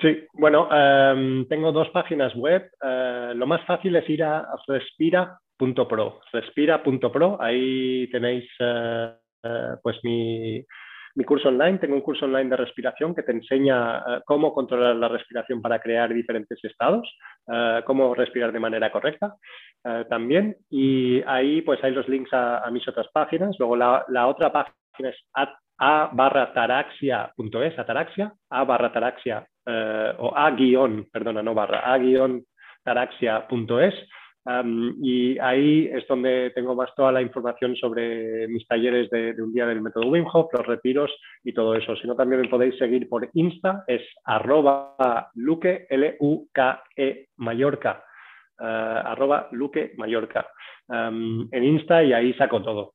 [0.00, 2.70] Sí, bueno, em, tengo dos páginas web.
[2.80, 6.20] Eh, lo más fácil es ir a respira Respira.pro.
[6.32, 9.12] Respira.pro, ahí tenéis eh,
[9.42, 10.64] eh, pues mi,
[11.26, 11.78] curso online.
[11.78, 15.78] Tengo un curso online de respiración que te enseña eh, cómo controlar la respiración para
[15.78, 17.06] crear diferentes estados,
[17.84, 19.34] cómo respirar de manera correcta
[20.08, 20.56] también.
[20.70, 23.56] Y ahí pues hay los links a, mis otras páginas.
[23.58, 29.46] Luego la, otra página es a, barra taraxia.es, ataraxia, a barra taraxia
[30.18, 32.42] o a guion, perdona, no barra, a guion
[32.82, 33.94] taraxia.es
[35.02, 39.66] y ahí es donde tengo más toda la información sobre mis talleres de, un día
[39.66, 41.10] del método Wim Hof, los retiros
[41.44, 41.94] y todo eso.
[41.96, 48.02] Si no, también me podéis seguir por Insta, es arroba luque, L-U-K-E Mallorca,
[48.58, 50.48] uh, arroba luque Mallorca,
[50.88, 52.94] en Insta y ahí saco todo.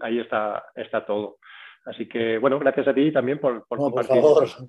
[0.00, 1.36] ahí está, está todo.
[1.86, 4.22] Así que, bueno, gracias a ti también por, compartir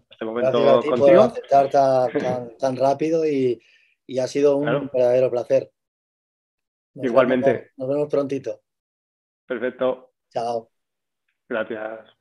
[0.09, 1.21] este momento contigo.
[1.23, 3.61] aceptar tan, tan rápido y
[4.05, 5.71] y ha sido un verdadero placer.
[6.95, 7.71] Igualmente.
[7.77, 8.61] nos vemos prontito.
[9.45, 10.13] Perfecto.
[10.29, 10.69] Chao.
[11.47, 12.20] Gracias.